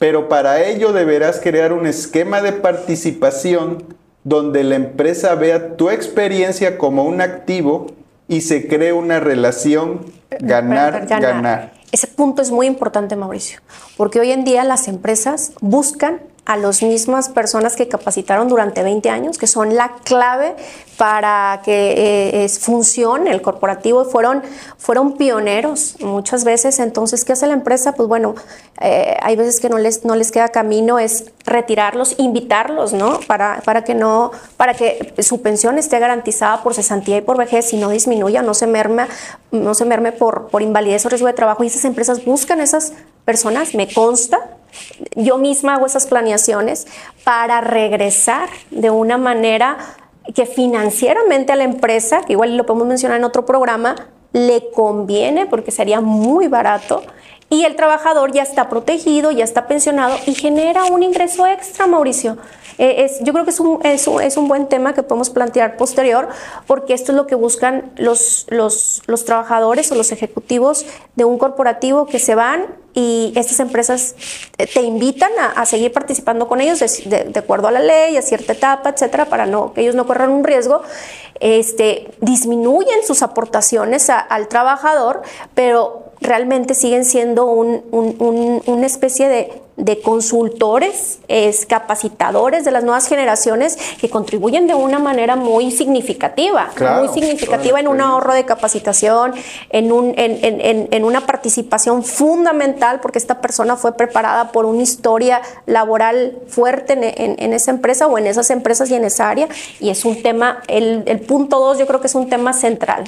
pero 0.00 0.30
para 0.30 0.64
ello 0.64 0.94
deberás 0.94 1.40
crear 1.40 1.74
un 1.74 1.86
esquema 1.86 2.40
de 2.40 2.52
participación 2.52 3.84
donde 4.24 4.64
la 4.64 4.76
empresa 4.76 5.34
vea 5.34 5.76
tu 5.76 5.90
experiencia 5.90 6.78
como 6.78 7.04
un 7.04 7.20
activo 7.20 7.88
y 8.26 8.40
se 8.40 8.66
cree 8.66 8.94
una 8.94 9.20
relación 9.20 10.06
ganar-ganar. 10.40 11.72
Ese 11.92 12.06
punto 12.06 12.40
es 12.42 12.50
muy 12.50 12.66
importante, 12.66 13.16
Mauricio, 13.16 13.60
porque 13.96 14.20
hoy 14.20 14.30
en 14.30 14.44
día 14.44 14.62
las 14.64 14.86
empresas 14.86 15.52
buscan 15.60 16.20
a 16.50 16.56
las 16.56 16.82
mismas 16.82 17.28
personas 17.28 17.76
que 17.76 17.86
capacitaron 17.86 18.48
durante 18.48 18.82
20 18.82 19.08
años, 19.08 19.38
que 19.38 19.46
son 19.46 19.76
la 19.76 19.92
clave 20.02 20.56
para 20.96 21.62
que 21.64 22.42
eh, 22.42 22.48
funcione 22.48 23.30
el 23.30 23.40
corporativo, 23.40 24.04
fueron, 24.04 24.42
fueron 24.76 25.16
pioneros 25.16 25.94
muchas 26.00 26.42
veces. 26.42 26.80
Entonces, 26.80 27.24
¿qué 27.24 27.34
hace 27.34 27.46
la 27.46 27.52
empresa? 27.52 27.92
Pues 27.92 28.08
bueno, 28.08 28.34
eh, 28.80 29.16
hay 29.22 29.36
veces 29.36 29.60
que 29.60 29.68
no 29.68 29.78
les, 29.78 30.04
no 30.04 30.16
les 30.16 30.32
queda 30.32 30.48
camino, 30.48 30.98
es 30.98 31.30
retirarlos, 31.46 32.16
invitarlos, 32.18 32.94
¿no? 32.94 33.20
Para, 33.28 33.62
para, 33.64 33.84
que 33.84 33.94
no, 33.94 34.32
para 34.56 34.74
que 34.74 35.14
su 35.22 35.42
pensión 35.42 35.78
esté 35.78 36.00
garantizada 36.00 36.64
por 36.64 36.74
cesantía 36.74 37.18
y 37.18 37.20
por 37.20 37.38
vejez 37.38 37.72
y 37.72 37.76
no 37.76 37.90
disminuya, 37.90 38.42
no 38.42 38.54
se 38.54 38.66
merme, 38.66 39.06
no 39.52 39.74
se 39.74 39.84
merme 39.84 40.10
por, 40.10 40.48
por 40.48 40.62
invalidez 40.62 41.06
o 41.06 41.10
riesgo 41.10 41.28
de 41.28 41.32
trabajo. 41.32 41.62
Y 41.62 41.68
esas 41.68 41.84
empresas 41.84 42.24
buscan 42.24 42.60
esas 42.60 42.92
personas, 43.24 43.76
me 43.76 43.86
consta, 43.86 44.56
yo 45.16 45.38
misma 45.38 45.74
hago 45.74 45.86
esas 45.86 46.06
planeaciones 46.06 46.86
para 47.24 47.60
regresar 47.60 48.48
de 48.70 48.90
una 48.90 49.18
manera 49.18 49.78
que 50.34 50.46
financieramente 50.46 51.52
a 51.52 51.56
la 51.56 51.64
empresa, 51.64 52.22
que 52.22 52.34
igual 52.34 52.56
lo 52.56 52.66
podemos 52.66 52.86
mencionar 52.86 53.18
en 53.18 53.24
otro 53.24 53.46
programa, 53.46 53.96
le 54.32 54.70
conviene 54.70 55.46
porque 55.46 55.70
sería 55.70 56.00
muy 56.00 56.46
barato 56.46 57.02
y 57.52 57.64
el 57.64 57.74
trabajador 57.74 58.30
ya 58.32 58.44
está 58.44 58.68
protegido, 58.68 59.32
ya 59.32 59.42
está 59.42 59.66
pensionado 59.66 60.16
y 60.24 60.34
genera 60.34 60.84
un 60.84 61.02
ingreso 61.02 61.46
extra, 61.48 61.88
Mauricio. 61.88 62.38
Eh, 62.78 63.10
yo 63.22 63.32
creo 63.32 63.44
que 63.44 63.50
es 63.50 63.58
un, 63.58 63.84
es, 63.84 64.06
un, 64.06 64.22
es 64.22 64.36
un, 64.36 64.48
buen 64.48 64.68
tema 64.68 64.94
que 64.94 65.02
podemos 65.02 65.28
plantear 65.30 65.76
posterior, 65.76 66.28
porque 66.66 66.94
esto 66.94 67.10
es 67.10 67.16
lo 67.16 67.26
que 67.26 67.34
buscan 67.34 67.90
los, 67.96 68.46
los, 68.48 69.02
los 69.06 69.24
trabajadores 69.24 69.90
o 69.90 69.96
los 69.96 70.12
ejecutivos 70.12 70.86
de 71.16 71.24
un 71.24 71.38
corporativo 71.38 72.06
que 72.06 72.20
se 72.20 72.36
van 72.36 72.66
y 72.94 73.32
estas 73.36 73.60
empresas 73.60 74.14
te 74.56 74.82
invitan 74.82 75.30
a, 75.54 75.64
seguir 75.66 75.92
participando 75.92 76.48
con 76.48 76.60
ellos 76.60 76.80
de, 77.04 77.32
acuerdo 77.36 77.68
a 77.68 77.70
la 77.70 77.80
ley, 77.80 78.16
a 78.16 78.22
cierta 78.22 78.52
etapa, 78.52 78.90
etcétera, 78.90 79.26
para 79.26 79.46
no, 79.46 79.72
que 79.72 79.82
ellos 79.82 79.94
no 79.94 80.06
corran 80.06 80.30
un 80.30 80.44
riesgo. 80.44 80.82
Este, 81.38 82.08
disminuyen 82.20 83.04
sus 83.06 83.22
aportaciones 83.22 84.10
al 84.10 84.48
trabajador, 84.48 85.22
pero 85.54 86.12
realmente 86.20 86.74
siguen 86.74 87.04
siendo 87.04 87.46
un, 87.46 88.62
una 88.66 88.86
especie 88.86 89.28
de 89.28 89.62
de 89.80 90.00
consultores, 90.00 91.18
es, 91.28 91.66
capacitadores 91.66 92.64
de 92.64 92.70
las 92.70 92.84
nuevas 92.84 93.08
generaciones 93.08 93.78
que 94.00 94.10
contribuyen 94.10 94.66
de 94.66 94.74
una 94.74 94.98
manera 94.98 95.36
muy 95.36 95.70
significativa, 95.70 96.70
muy 96.98 97.08
significativa 97.08 97.80
en 97.80 97.88
un 97.88 98.00
ahorro 98.00 98.34
de 98.34 98.44
capacitación, 98.44 99.34
en, 99.70 99.92
un, 99.92 100.14
en, 100.16 101.04
una 101.04 101.26
participación 101.26 102.04
fundamental, 102.04 103.00
porque 103.00 103.18
esta 103.18 103.40
persona 103.40 103.76
fue 103.76 103.96
preparada 103.96 104.52
por 104.52 104.66
una 104.66 104.82
historia 104.82 105.40
laboral 105.66 106.38
fuerte 106.48 106.92
en, 106.94 107.52
esa 107.52 107.70
empresa 107.70 108.06
o 108.06 108.18
en 108.18 108.26
esas 108.26 108.50
empresas 108.50 108.90
y 108.90 108.94
en 108.94 109.04
esa 109.04 109.28
área, 109.30 109.48
y 109.80 109.90
es 109.90 110.04
un 110.04 110.22
tema, 110.22 110.62
el, 110.68 111.02
el 111.06 111.20
punto 111.20 111.58
dos 111.58 111.78
yo 111.78 111.86
creo 111.86 112.00
que 112.00 112.06
es 112.06 112.14
un 112.14 112.28
tema 112.28 112.52
central. 112.52 113.04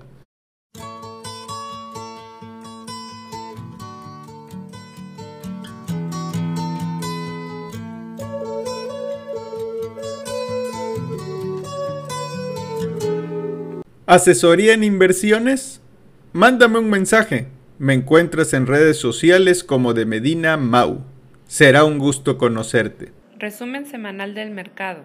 ¿Asesoría 14.04 14.74
en 14.74 14.84
inversiones? 14.84 15.80
Mándame 16.34 16.80
un 16.80 16.90
mensaje 16.90 17.53
me 17.78 17.94
encuentras 17.94 18.52
en 18.52 18.66
redes 18.66 18.96
sociales 18.98 19.64
como 19.64 19.94
de 19.94 20.06
Medina 20.06 20.56
Mau. 20.56 21.04
Será 21.46 21.84
un 21.84 21.98
gusto 21.98 22.38
conocerte. 22.38 23.10
Resumen 23.38 23.86
semanal 23.86 24.34
del 24.34 24.52
mercado. 24.52 25.02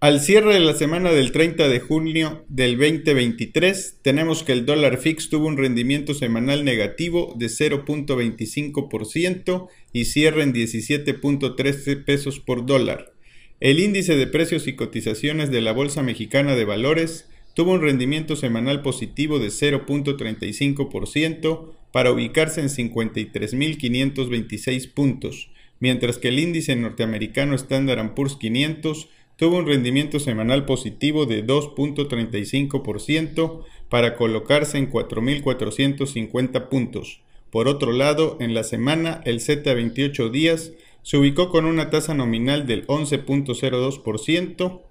Al 0.00 0.20
cierre 0.20 0.54
de 0.54 0.60
la 0.60 0.74
semana 0.74 1.10
del 1.10 1.32
30 1.32 1.66
de 1.68 1.80
junio 1.80 2.44
del 2.48 2.78
2023, 2.78 3.98
tenemos 4.02 4.44
que 4.44 4.52
el 4.52 4.64
dólar 4.64 4.98
fix 4.98 5.28
tuvo 5.28 5.48
un 5.48 5.56
rendimiento 5.56 6.14
semanal 6.14 6.64
negativo 6.64 7.34
de 7.36 7.46
0.25% 7.46 9.66
y 9.92 10.04
cierra 10.04 10.44
en 10.44 10.54
17.13 10.54 12.04
pesos 12.04 12.38
por 12.38 12.64
dólar. 12.64 13.12
El 13.58 13.80
índice 13.80 14.16
de 14.16 14.28
precios 14.28 14.68
y 14.68 14.76
cotizaciones 14.76 15.50
de 15.50 15.62
la 15.62 15.72
Bolsa 15.72 16.04
Mexicana 16.04 16.54
de 16.54 16.64
Valores 16.64 17.28
tuvo 17.58 17.72
un 17.72 17.82
rendimiento 17.82 18.36
semanal 18.36 18.82
positivo 18.82 19.40
de 19.40 19.48
0.35% 19.48 21.72
para 21.90 22.12
ubicarse 22.12 22.60
en 22.60 22.68
53.526 22.68 24.94
puntos, 24.94 25.50
mientras 25.80 26.18
que 26.18 26.28
el 26.28 26.38
índice 26.38 26.76
norteamericano 26.76 27.56
Standard 27.56 28.14
Poor's 28.14 28.36
500 28.36 29.08
tuvo 29.34 29.56
un 29.56 29.66
rendimiento 29.66 30.20
semanal 30.20 30.66
positivo 30.66 31.26
de 31.26 31.44
2.35% 31.44 33.64
para 33.88 34.14
colocarse 34.14 34.78
en 34.78 34.88
4.450 34.88 36.68
puntos. 36.68 37.22
Por 37.50 37.66
otro 37.66 37.90
lado, 37.90 38.36
en 38.38 38.54
la 38.54 38.62
semana 38.62 39.20
el 39.24 39.40
Z 39.40 39.74
28 39.74 40.28
días 40.28 40.70
se 41.02 41.16
ubicó 41.16 41.50
con 41.50 41.64
una 41.64 41.90
tasa 41.90 42.14
nominal 42.14 42.68
del 42.68 42.86
11.02%, 42.86 44.82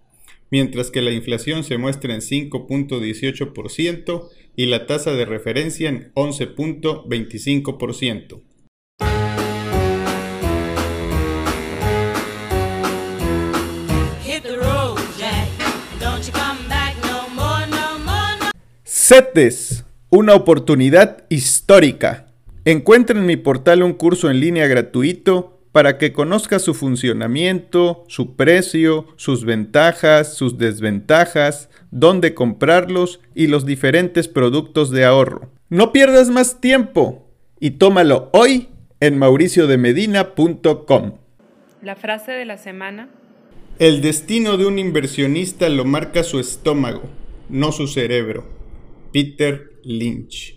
mientras 0.51 0.91
que 0.91 1.01
la 1.01 1.11
inflación 1.11 1.63
se 1.63 1.77
muestra 1.77 2.13
en 2.13 2.19
5.18% 2.21 4.29
y 4.55 4.67
la 4.67 4.85
tasa 4.85 5.13
de 5.13 5.25
referencia 5.25 5.89
en 5.89 6.11
11.25%. 6.13 8.43
CETES, 18.83 19.85
una 20.09 20.35
oportunidad 20.35 21.25
histórica. 21.29 22.27
Encuentra 22.65 23.17
en 23.17 23.25
mi 23.25 23.37
portal 23.37 23.81
un 23.81 23.93
curso 23.93 24.29
en 24.29 24.41
línea 24.41 24.67
gratuito 24.67 25.56
para 25.71 25.97
que 25.97 26.13
conozca 26.13 26.59
su 26.59 26.73
funcionamiento, 26.73 28.05
su 28.07 28.35
precio, 28.35 29.07
sus 29.15 29.45
ventajas, 29.45 30.35
sus 30.35 30.57
desventajas, 30.57 31.69
dónde 31.91 32.33
comprarlos 32.33 33.19
y 33.35 33.47
los 33.47 33.65
diferentes 33.65 34.27
productos 34.27 34.91
de 34.91 35.05
ahorro. 35.05 35.51
No 35.69 35.91
pierdas 35.91 36.29
más 36.29 36.61
tiempo 36.61 37.27
y 37.59 37.71
tómalo 37.71 38.29
hoy 38.33 38.69
en 38.99 39.17
mauriciodemedina.com. 39.17 41.13
La 41.81 41.95
frase 41.95 42.31
de 42.31 42.45
la 42.45 42.57
semana. 42.57 43.09
El 43.79 44.01
destino 44.01 44.57
de 44.57 44.65
un 44.65 44.79
inversionista 44.79 45.69
lo 45.69 45.85
marca 45.85 46.23
su 46.23 46.39
estómago, 46.39 47.03
no 47.49 47.71
su 47.71 47.87
cerebro. 47.87 48.45
Peter 49.13 49.73
Lynch. 49.83 50.56